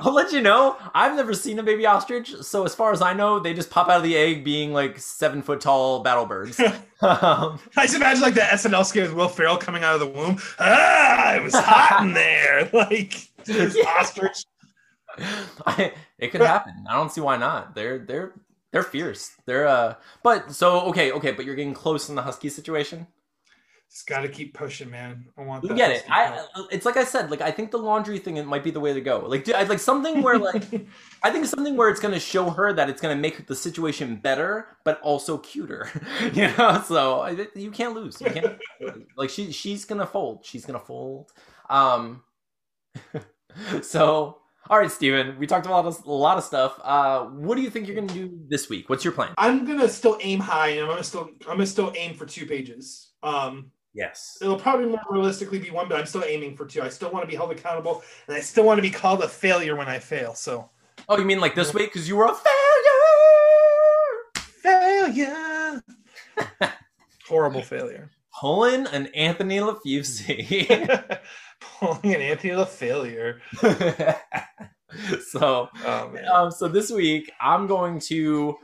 [0.00, 0.76] I'll let you know.
[0.94, 3.88] I've never seen a baby ostrich, so as far as I know, they just pop
[3.88, 6.60] out of the egg being like seven foot tall battle birds.
[7.00, 10.06] um, I just imagine like the SNL skit with Will Ferrell coming out of the
[10.06, 10.38] womb.
[10.58, 12.68] Ah, it was hot in there.
[12.74, 13.84] Like this Yeah.
[13.98, 14.44] ostrich.
[15.66, 16.84] I, it could happen.
[16.88, 17.74] I don't see why not.
[17.74, 18.32] They're they're
[18.72, 19.30] they're fierce.
[19.46, 19.94] They're uh.
[20.22, 21.32] But so okay, okay.
[21.32, 23.06] But you're getting close in the husky situation.
[23.90, 25.24] Just got to keep pushing, man.
[25.38, 25.62] I want.
[25.62, 26.04] You that get it.
[26.10, 26.46] I.
[26.70, 27.30] It's like I said.
[27.30, 29.20] Like I think the laundry thing it might be the way to go.
[29.20, 30.64] Like do- I like something where like
[31.22, 34.76] I think something where it's gonna show her that it's gonna make the situation better,
[34.84, 35.88] but also cuter.
[36.34, 36.82] you know.
[36.86, 38.20] So you can't lose.
[38.20, 38.58] You can't.
[39.16, 40.44] like she she's gonna fold.
[40.44, 41.32] She's gonna fold.
[41.70, 42.22] Um.
[43.82, 44.38] so.
[44.70, 46.78] All right, Steven, we talked about a lot of, a lot of stuff.
[46.84, 48.90] Uh, what do you think you're going to do this week?
[48.90, 49.32] What's your plan?
[49.38, 52.44] I'm gonna still aim high, and I'm gonna still I'm gonna still aim for two
[52.44, 53.12] pages.
[53.22, 54.38] Um, Yes.
[54.40, 56.82] it'll probably more realistically be one, but I'm still aiming for two.
[56.82, 59.28] I still want to be held accountable, and I still want to be called a
[59.28, 60.34] failure when I fail.
[60.34, 60.70] So
[61.08, 62.44] Oh, you mean like this week because you were a failure?
[64.62, 65.82] failure,
[67.28, 68.10] horrible failure.
[68.40, 71.18] Pulling an Anthony LaFusi.
[71.60, 73.40] Pulling an Anthony the failure.
[75.26, 78.56] so, Oh um, so this week I'm going to.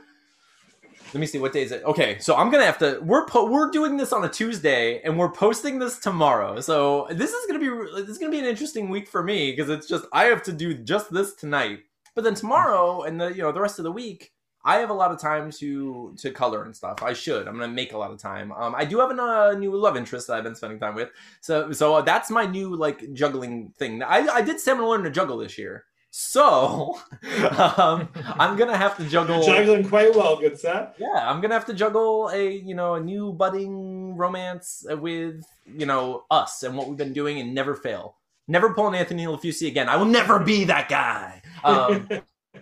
[1.15, 1.81] Let me see what day is it.
[1.85, 2.99] Okay, so I'm gonna have to.
[3.01, 6.59] We're po- we're doing this on a Tuesday, and we're posting this tomorrow.
[6.59, 7.69] So this is gonna be
[8.01, 10.51] this is gonna be an interesting week for me because it's just I have to
[10.51, 11.79] do just this tonight.
[12.15, 14.33] But then tomorrow and the you know the rest of the week,
[14.65, 17.01] I have a lot of time to to color and stuff.
[17.01, 17.47] I should.
[17.47, 18.51] I'm gonna make a lot of time.
[18.51, 21.11] Um, I do have a uh, new love interest that I've been spending time with.
[21.39, 24.03] So so that's my new like juggling thing.
[24.03, 25.85] I I did I'm learn to juggle this year.
[26.17, 26.97] So
[27.77, 28.07] um,
[28.39, 29.43] I'm gonna have to juggle.
[29.43, 30.95] Juggling quite well, good set.
[30.97, 35.85] Yeah, I'm gonna have to juggle a you know a new budding romance with you
[35.85, 38.15] know us and what we've been doing and never fail.
[38.47, 39.89] Never pull an Anthony LaFusi again.
[39.89, 41.41] I will never be that guy.
[41.65, 42.07] Um,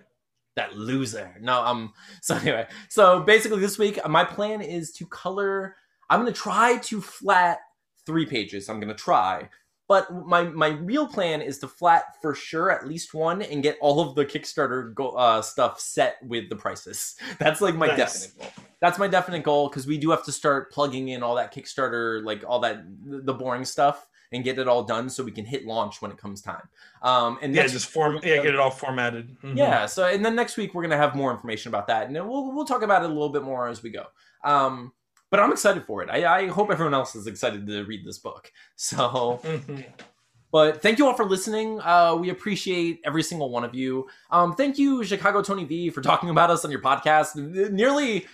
[0.56, 1.36] that loser.
[1.40, 1.94] No, um.
[2.24, 5.76] So anyway, so basically this week my plan is to color.
[6.10, 7.60] I'm gonna try to flat
[8.08, 8.68] three pages.
[8.68, 9.48] I'm gonna try.
[9.88, 13.78] But my my real plan is to flat for sure at least one and get
[13.82, 17.16] all of the Kickstarter go, uh, stuff set with the prices.
[17.40, 17.98] That's like my Nice.
[18.28, 18.66] definite goal.
[18.80, 22.24] That's my definite goal because we do have to start plugging in all that Kickstarter,
[22.24, 25.66] like all that the boring stuff, and get it all done so we can hit
[25.66, 26.68] launch when it comes time.
[27.02, 28.20] Um, and Yeah, just form.
[28.24, 29.38] Yeah, get it all formatted.
[29.42, 29.58] Mhm.
[29.58, 29.86] yeah.
[29.86, 32.54] So, and then next week we're gonna have more information about that, and then we'll
[32.54, 34.06] we'll talk about it a little bit more as we go.
[34.46, 34.94] Um,
[35.34, 36.12] but I'm excited for it.
[36.12, 38.52] I, I hope everyone else is excited to read this book.
[38.76, 39.84] So, Mhm.
[40.52, 41.80] but thank you all for listening.
[41.82, 44.08] Uh, we appreciate every single one of you.
[44.30, 47.36] Um, thank you, Chicago Tony V, for talking about us on your podcast.
[47.72, 48.28] Nearly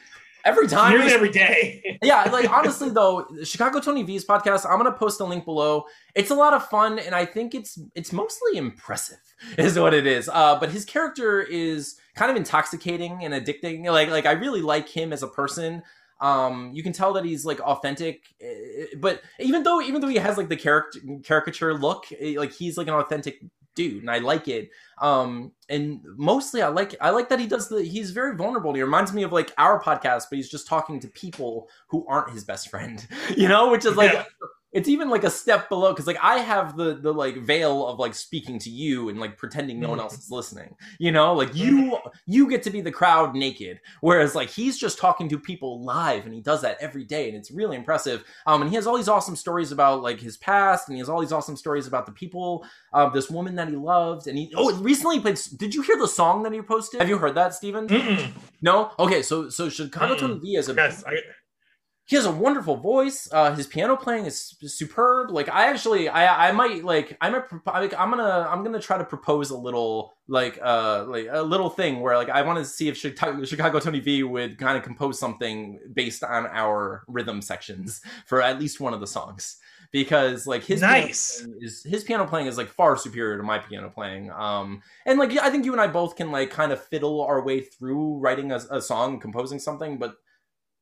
[0.44, 0.92] every time.
[0.98, 1.98] Nearly every day.
[2.04, 5.86] yeah, like honestly though, Chicago Tony V's podcast, I'm gonna post a link below.
[6.16, 9.20] It's a lot of fun, and I think it's it's mostly impressive,
[9.58, 10.28] is what it is.
[10.28, 13.86] Uh, but his character is kind of intoxicating and addicting.
[13.90, 15.82] Like like I really like him as a person.
[16.22, 20.18] Um, you can tell that he's like authentic, eh, but even though even though he
[20.18, 23.42] has like the character caricature look, eh, like he's like an authentic
[23.76, 24.70] dude, and I like it.
[25.02, 28.74] Um, and mostly I like I like that he does the he's very vulnerable.
[28.74, 32.34] He reminds me of like our podcast, but he's just talking to people who aren't
[32.34, 33.06] his best friend,
[33.38, 34.26] you know, which is like Yeah.
[34.72, 37.98] it's even like a step below because like I have the the like veil of
[37.98, 40.76] like speaking to you and like pretending no one else is listening.
[41.00, 41.98] You know, like you
[42.28, 46.26] you get to be the crowd naked, whereas like he's just talking to people live
[46.26, 48.24] and he does that every day and it's really impressive.
[48.46, 51.10] Um, and he has all these awesome stories about like his past and he has
[51.10, 52.64] all these awesome stories about the people,
[52.94, 55.40] uh, this woman that he loved and he oh recently he played.
[55.58, 57.00] Did you hear the song that he posted?
[57.00, 57.88] Have you heard that, Steven?
[57.88, 58.32] Mm-mm.
[58.62, 58.92] No.
[59.00, 60.20] Okay, so so Chicago Mm-mm.
[60.20, 61.14] Tony V has a Yes, I,
[62.10, 63.30] he has a wonderful voice.
[63.32, 65.30] Uh, his piano playing is superb.
[65.30, 68.82] Like I actually, I I might like I might propo- like I'm gonna I'm gonna
[68.82, 72.58] try to propose a little like uh like a little thing where like I want
[72.58, 77.04] to see if Chicago, Chicago Tony V would kind of compose something based on our
[77.08, 79.58] rhythm sections for at least one of the songs
[79.92, 81.42] because like his piano nice.
[81.44, 84.32] playing is his piano playing is like far superior to my piano playing.
[84.32, 87.44] Um, and like I think you and I both can like kind of fiddle our
[87.44, 90.16] way through writing a, a song, composing something, but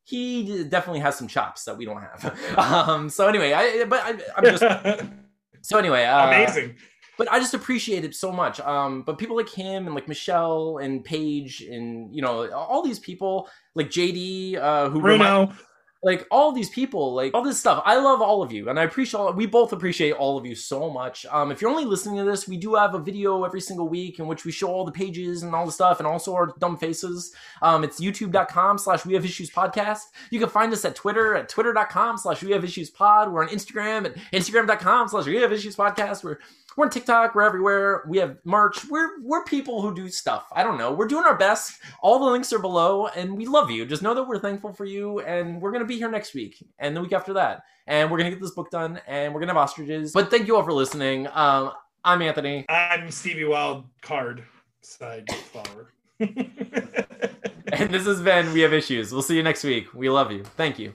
[0.08, 2.39] he definitely has some chops that we don't have.
[2.58, 4.64] Um, so anyway, I but I, I'm just
[5.62, 6.05] so anyway.
[6.05, 6.76] Uh, Amazing.
[7.18, 8.60] but I just appreciate it so much.
[8.62, 12.99] Um, but people like him and like Michelle and Paige and you know all these
[12.99, 15.62] people like JD uh, who remind- Bruno.
[16.04, 17.82] Like all these people, like all this stuff.
[17.86, 19.20] I love all of you, and I appreciate.
[19.20, 21.26] All, we both appreciate all of you so much.
[21.32, 24.20] Um, if you're only listening to this, we do have a video every single week
[24.20, 26.78] in which we show all the pages and all the stuff, and also our dumb
[26.78, 27.34] faces.
[27.62, 30.02] Um, it's YouTube.com/slash We Have Issues Podcast.
[30.30, 33.32] You can find us at Twitter at Twitter.com/slash We Have Issues Pod.
[33.32, 36.24] We're on Instagram at Instagram.com/slash We Have Issues Podcast.
[36.24, 36.38] We're
[36.78, 37.36] we're on TikTok.
[37.36, 38.04] We're everywhere.
[38.08, 38.86] We have merch.
[38.90, 40.48] We're we're people who do stuff.
[40.54, 40.94] I don't know.
[40.94, 41.82] We're doing our best.
[42.02, 43.86] All the links are below, and we love you.
[43.86, 46.96] Just know that we're thankful for you, and we're gonna be here next week and
[46.96, 49.58] the week after that, and we're gonna get this book done, and we're gonna have
[49.58, 50.14] ostriches.
[50.14, 51.28] But thank you all for listening.
[51.34, 51.74] Um,
[52.06, 52.66] I'm Anthony.
[52.70, 54.44] I'm Stevie Wild card
[54.82, 55.92] side flower.
[57.74, 59.12] And this has been We Have Issues.
[59.12, 59.94] We'll see you next week.
[59.94, 60.44] We love you.
[60.44, 60.94] Thank you.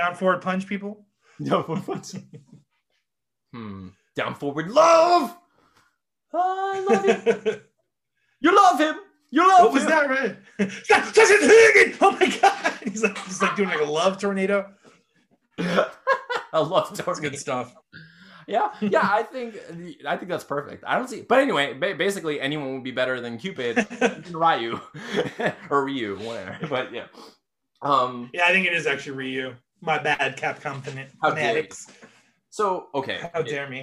[0.00, 1.04] Down forward punch, people.
[1.42, 1.62] No,
[3.54, 3.88] hmm.
[4.14, 5.34] Down forward love.
[6.34, 7.60] I love you.
[8.42, 8.96] You love him.
[9.30, 9.64] You love him.
[9.64, 10.10] what was that?
[10.10, 10.36] Right?
[10.58, 11.96] That's just it.
[12.02, 12.72] Oh my god!
[12.84, 14.70] He's like, he's like doing like a love tornado.
[15.58, 15.88] I
[16.52, 17.30] love That's Tornado.
[17.30, 17.74] good stuff.
[18.46, 19.08] Yeah, yeah.
[19.10, 19.56] I think
[20.06, 20.84] I think that's perfect.
[20.86, 24.78] I don't see, but anyway, ba- basically anyone would be better than Cupid, even Ryu,
[25.70, 26.66] or Ryu, whatever.
[26.68, 27.06] But yeah,
[27.80, 28.28] um.
[28.34, 29.54] yeah, I think it is actually Ryu.
[29.80, 31.48] My bad, Capcom fan- How dare you.
[31.52, 31.86] fanatics.
[32.50, 33.78] So okay, How dare me?